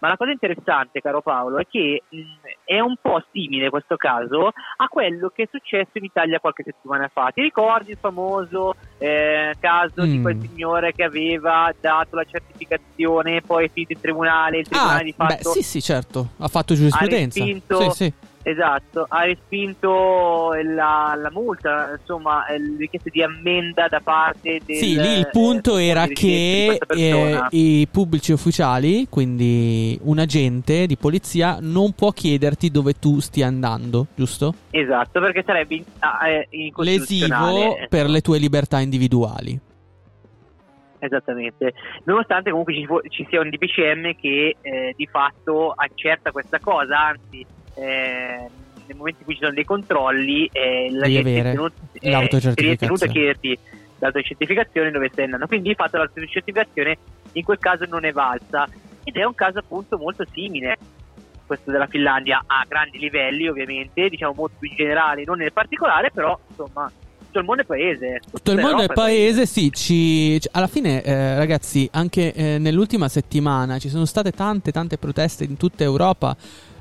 Ma 0.00 0.08
la 0.08 0.16
cosa 0.16 0.30
interessante, 0.30 1.00
caro 1.00 1.22
Paolo, 1.22 1.58
è 1.58 1.66
che 1.68 2.04
mh, 2.08 2.18
è 2.64 2.78
un 2.78 2.94
po' 3.00 3.20
simile 3.32 3.68
questo 3.68 3.96
caso 3.96 4.48
a 4.48 4.86
quello 4.88 5.28
che 5.30 5.42
è 5.44 5.48
successo 5.50 5.90
in 5.94 6.04
Italia 6.04 6.38
qualche 6.38 6.62
settimana 6.62 7.08
fa. 7.12 7.30
Ti 7.34 7.40
ricordi 7.42 7.90
il 7.90 7.98
famoso 8.00 8.74
eh, 8.98 9.54
caso 9.58 10.02
di 10.04 10.18
Mm. 10.18 10.22
quel 10.22 10.38
signore 10.40 10.92
che 10.92 11.02
aveva 11.02 11.72
dato 11.80 12.14
la 12.14 12.24
certificazione, 12.24 13.42
poi 13.42 13.64
è 13.66 13.70
finito 13.72 13.92
in 13.94 14.00
tribunale, 14.00 14.58
il 14.58 14.68
tribunale 14.68 15.00
Ah, 15.00 15.02
di 15.04 15.14
beh, 15.16 15.24
fatto 15.26 15.50
sì, 15.50 15.62
sì, 15.62 15.82
certo. 15.82 16.28
Ha 16.38 16.48
fatto 16.48 16.74
giurisprudenza. 16.74 17.42
Ha 17.42 17.44
respinto- 17.44 17.90
Sì, 17.90 18.04
sì. 18.04 18.12
Esatto, 18.48 19.04
ha 19.06 19.24
respinto 19.24 20.54
la, 20.54 21.14
la 21.20 21.30
multa, 21.30 21.98
insomma, 21.98 22.46
le 22.48 22.78
richieste 22.78 23.10
di 23.10 23.22
ammenda 23.22 23.88
da 23.88 24.00
parte 24.00 24.60
del 24.64 24.76
Sì, 24.76 24.98
lì 24.98 25.18
il 25.18 25.28
punto 25.30 25.76
eh, 25.76 25.88
era 25.88 26.06
che 26.06 26.78
eh, 26.88 27.46
i 27.50 27.86
pubblici 27.92 28.32
ufficiali, 28.32 29.06
quindi 29.10 29.98
un 30.04 30.18
agente 30.18 30.86
di 30.86 30.96
polizia, 30.96 31.58
non 31.60 31.92
può 31.92 32.10
chiederti 32.10 32.70
dove 32.70 32.94
tu 32.94 33.20
stia 33.20 33.46
andando, 33.46 34.06
giusto? 34.14 34.54
Esatto, 34.70 35.20
perché 35.20 35.42
sarebbe 35.44 35.74
in, 35.74 35.84
ah, 35.98 36.26
eh. 36.26 36.48
Lesivo 36.74 37.76
per 37.90 38.08
le 38.08 38.22
tue 38.22 38.38
libertà 38.38 38.80
individuali. 38.80 39.60
Esattamente, 41.00 41.74
nonostante 42.04 42.48
comunque 42.48 42.72
ci, 42.72 42.86
ci 43.10 43.26
sia 43.28 43.42
un 43.42 43.50
DPCM 43.50 44.16
che 44.18 44.56
eh, 44.58 44.94
di 44.96 45.06
fatto 45.06 45.70
accerta 45.76 46.32
questa 46.32 46.58
cosa, 46.58 47.08
anzi 47.08 47.44
eh, 47.78 48.48
nel 48.86 48.96
momento 48.96 49.20
in 49.20 49.24
cui 49.24 49.34
ci 49.34 49.40
sono 49.40 49.52
dei 49.52 49.64
controlli 49.64 50.48
eh, 50.52 50.88
la 50.90 51.06
gente 51.06 51.20
avere 51.20 51.50
è 51.50 51.52
tenuto, 51.52 51.74
eh, 51.92 52.10
l'autocertificazione. 52.10 52.72
è 52.72 52.76
tenuto 52.76 53.04
a 53.04 53.08
chiederti 53.08 53.58
l'autocertificazione 53.98 54.90
dove 54.90 55.08
stai 55.12 55.24
andando, 55.24 55.46
quindi 55.46 55.68
di 55.70 55.74
fatto 55.74 55.96
l'autocertificazione 55.96 56.98
in 57.32 57.44
quel 57.44 57.58
caso 57.58 57.84
non 57.88 58.04
è 58.04 58.12
valsa 58.12 58.66
ed 59.04 59.16
è 59.16 59.24
un 59.24 59.34
caso 59.34 59.58
appunto 59.58 59.98
molto 59.98 60.24
simile 60.32 60.76
questo 61.46 61.70
della 61.70 61.86
Finlandia 61.86 62.44
a 62.46 62.64
grandi 62.68 62.98
livelli 62.98 63.48
ovviamente, 63.48 64.08
diciamo 64.08 64.34
molto 64.36 64.56
più 64.58 64.70
generali, 64.74 65.24
non 65.24 65.38
nel 65.38 65.52
particolare, 65.52 66.10
però 66.10 66.38
insomma 66.46 66.92
tutto 67.24 67.38
il 67.40 67.44
mondo 67.44 67.62
è 67.62 67.64
paese. 67.64 68.20
Tutto 68.30 68.52
il 68.52 68.58
mondo 68.58 68.82
è 68.82 68.86
paese, 68.86 69.46
sì, 69.46 69.70
ci, 69.72 70.40
ci- 70.40 70.48
alla 70.52 70.66
fine 70.66 71.02
eh, 71.02 71.36
ragazzi, 71.36 71.88
anche 71.92 72.32
eh, 72.32 72.58
nell'ultima 72.58 73.08
settimana 73.08 73.78
ci 73.78 73.88
sono 73.88 74.04
state 74.04 74.30
tante 74.32 74.72
tante 74.72 74.98
proteste 74.98 75.44
in 75.44 75.56
tutta 75.56 75.84
Europa 75.84 76.36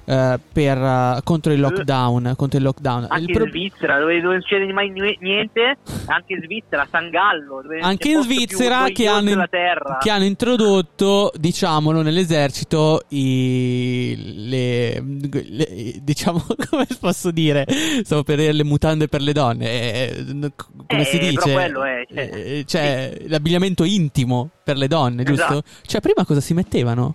eh, 0.10 0.40
per, 0.54 0.78
eh, 0.78 1.20
contro 1.26 1.52
il 1.52 1.60
lockdown, 1.60 2.34
contro 2.38 2.58
il 2.58 2.64
lockdown. 2.64 3.08
Anche 3.10 3.32
Il 3.32 3.38
pro- 3.38 3.44
in 3.46 3.50
Svizzera, 3.52 4.00
dove 4.00 4.22
non 4.22 4.40
succede 4.40 4.72
mai 4.72 4.90
ni- 4.90 5.18
niente, 5.20 5.78
anche 6.06 6.34
in 6.34 6.42
Svizzera, 6.44 6.88
San 6.90 7.10
Gallo, 7.10 7.62
anche 7.82 8.10
c'è 8.12 8.16
in 8.16 8.24
Svizzera 8.24 8.86
che 8.94 9.08
hanno, 9.08 9.46
terra. 9.50 9.98
che 10.00 10.10
hanno 10.10 10.24
introdotto, 10.24 11.32
diciamolo, 11.38 12.02
nell'esercito 12.02 13.02
i, 13.10 14.16
le, 14.48 15.02
le- 15.02 15.96
diciamo, 16.02 16.42
come 16.70 16.88
posso 17.00 17.32
dire, 17.32 17.66
stavo 18.04 18.24
per 18.24 18.38
dire 18.38 18.54
le 18.54 18.64
mutande 18.64 19.08
per 19.10 19.22
le 19.22 19.34
donne, 19.34 19.66
eh, 20.10 20.24
n- 20.32 20.52
come 20.88 21.02
Eh, 21.02 21.06
si 21.06 21.18
dice? 21.20 21.52
quello 21.52 21.84
è, 21.84 22.04
cioè, 22.08 22.30
Eh, 22.34 22.64
cioè, 22.66 23.18
l'abbigliamento 23.28 23.84
intimo 23.84 24.50
per 24.64 24.78
le 24.78 24.88
donne, 24.88 25.24
giusto? 25.24 25.44
Esatto. 25.44 25.64
Cioè, 25.86 26.00
prima 26.02 26.26
cosa 26.26 26.40
si 26.40 26.54
mettevano? 26.54 27.14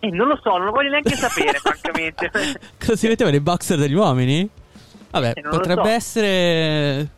Eh, 0.00 0.10
non 0.10 0.28
lo 0.28 0.38
so, 0.42 0.50
non 0.56 0.66
lo 0.66 0.70
voglio 0.70 0.90
neanche 0.90 1.14
sapere, 1.16 1.58
francamente. 1.62 2.30
Cosa 2.78 2.96
si 2.96 3.08
mettevano? 3.08 3.36
I 3.36 3.40
boxer 3.40 3.78
degli 3.78 3.94
uomini? 3.94 4.48
Vabbè, 5.10 5.32
Eh, 5.34 5.40
potrebbe 5.42 5.82
so. 5.82 5.88
essere. 5.88 7.08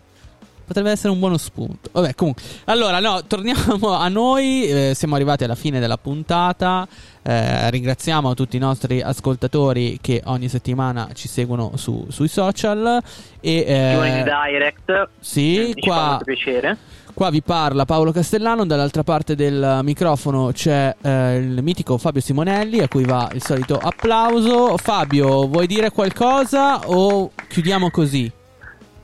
Potrebbe 0.70 0.92
essere 0.92 1.12
un 1.12 1.18
buono 1.18 1.36
spunto. 1.36 1.88
Vabbè, 1.90 2.14
comunque. 2.14 2.42
Allora, 2.66 3.00
no, 3.00 3.24
torniamo 3.26 3.90
a 3.92 4.06
noi. 4.08 4.66
eh, 4.68 4.92
siamo 4.94 5.16
arrivati 5.16 5.42
alla 5.42 5.56
fine 5.56 5.80
della 5.80 5.98
puntata. 5.98 6.86
Eh, 7.22 7.68
ringraziamo 7.70 8.34
tutti 8.34 8.54
i 8.54 8.60
nostri 8.60 9.02
ascoltatori 9.02 9.98
che 10.00 10.22
ogni 10.26 10.48
settimana 10.48 11.08
ci 11.12 11.26
seguono 11.26 11.72
su- 11.76 12.06
sui 12.08 12.28
social. 12.28 13.02
E, 13.40 13.64
eh, 13.66 13.90
Giovani 13.94 14.22
di 14.22 14.30
Direct, 14.30 15.08
sì, 15.18 15.56
eh, 15.56 15.66
mi 15.66 15.72
fa 15.72 15.80
qua- 15.80 16.08
molto 16.10 16.24
piacere. 16.24 16.76
Qua 17.12 17.30
vi 17.30 17.42
parla 17.42 17.84
Paolo 17.84 18.12
Castellano, 18.12 18.64
dall'altra 18.64 19.02
parte 19.02 19.34
del 19.34 19.80
microfono 19.82 20.52
c'è 20.52 20.94
eh, 21.00 21.36
il 21.36 21.62
mitico 21.62 21.98
Fabio 21.98 22.20
Simonelli 22.20 22.80
a 22.80 22.88
cui 22.88 23.04
va 23.04 23.30
il 23.34 23.42
solito 23.42 23.76
applauso. 23.76 24.76
Fabio, 24.76 25.46
vuoi 25.46 25.66
dire 25.66 25.90
qualcosa 25.90 26.88
o 26.88 27.30
chiudiamo 27.48 27.90
così? 27.90 28.39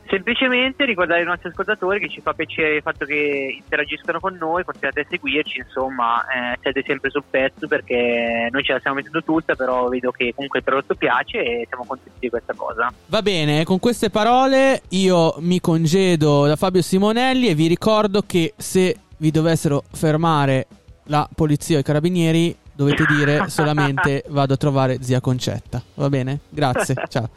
Semplicemente 0.09 0.85
ricordare 0.85 1.21
ai 1.21 1.27
nostri 1.27 1.49
ascoltatori 1.49 1.99
che 1.99 2.09
ci 2.09 2.21
fa 2.21 2.33
piacere 2.33 2.77
il 2.77 2.83
fatto 2.83 3.05
che 3.05 3.59
interagiscono 3.61 4.21
con 4.21 4.37
noi, 4.38 4.64
continuate 4.64 5.01
a 5.01 5.07
seguirci, 5.09 5.59
insomma, 5.59 6.25
eh, 6.27 6.59
siete 6.61 6.85
sempre 6.87 7.11
sul 7.11 7.25
pezzo 7.29 7.66
perché 7.66 8.49
noi 8.51 8.62
ce 8.62 8.73
la 8.73 8.79
stiamo 8.79 8.97
mettendo 8.97 9.23
tutta, 9.23 9.55
però 9.55 9.88
vedo 9.88 10.12
che 10.12 10.33
comunque 10.35 10.61
il 10.61 10.64
prodotto 10.64 10.95
piace 10.95 11.38
e 11.38 11.66
siamo 11.69 11.85
contenti 11.87 12.19
di 12.21 12.29
questa 12.29 12.55
cosa. 12.55 12.92
Va 13.07 13.23
bene, 13.23 13.64
con 13.64 13.81
queste 13.81 14.11
parole 14.11 14.83
io 14.90 15.35
mi 15.38 15.61
congedo 15.61 16.47
da 16.47 16.57
Fabio 16.57 16.83
Simonelli 16.83 17.49
e 17.49 17.55
vi 17.55 17.66
ricordo 17.66 18.23
che 18.23 18.55
se 18.57 18.97
vi 19.19 19.31
dovessero 19.31 19.83
fermare 19.92 20.66
la 21.05 21.29
polizia 21.35 21.77
o 21.77 21.81
i 21.81 21.85
carabinieri 21.85 22.57
dovete 22.73 23.07
dire 23.07 23.49
solamente 23.49 24.23
vado 24.29 24.55
a 24.55 24.57
trovare 24.57 25.03
zia 25.03 25.21
Concetta. 25.21 25.83
Va 25.95 26.09
bene? 26.09 26.40
Grazie, 26.49 26.95
ciao. 27.09 27.29